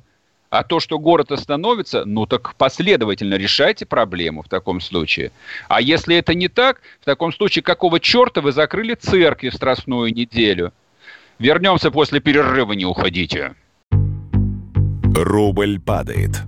А 0.50 0.62
то, 0.62 0.78
что 0.78 0.98
город 0.98 1.32
остановится, 1.32 2.04
ну 2.04 2.26
так 2.26 2.54
последовательно 2.56 3.36
решайте 3.36 3.86
проблему 3.86 4.42
в 4.42 4.48
таком 4.48 4.80
случае. 4.80 5.30
А 5.68 5.80
если 5.80 6.16
это 6.16 6.34
не 6.34 6.48
так, 6.48 6.82
в 7.00 7.06
таком 7.06 7.32
случае 7.32 7.62
какого 7.62 7.98
черта 7.98 8.42
вы 8.42 8.52
закрыли 8.52 8.94
церкви 8.94 9.48
в 9.48 9.54
Страстную 9.54 10.12
неделю? 10.12 10.72
Вернемся 11.38 11.90
после 11.90 12.20
перерыва, 12.20 12.72
не 12.72 12.84
уходите. 12.84 13.54
Рубль 15.14 15.80
падает. 15.80 16.47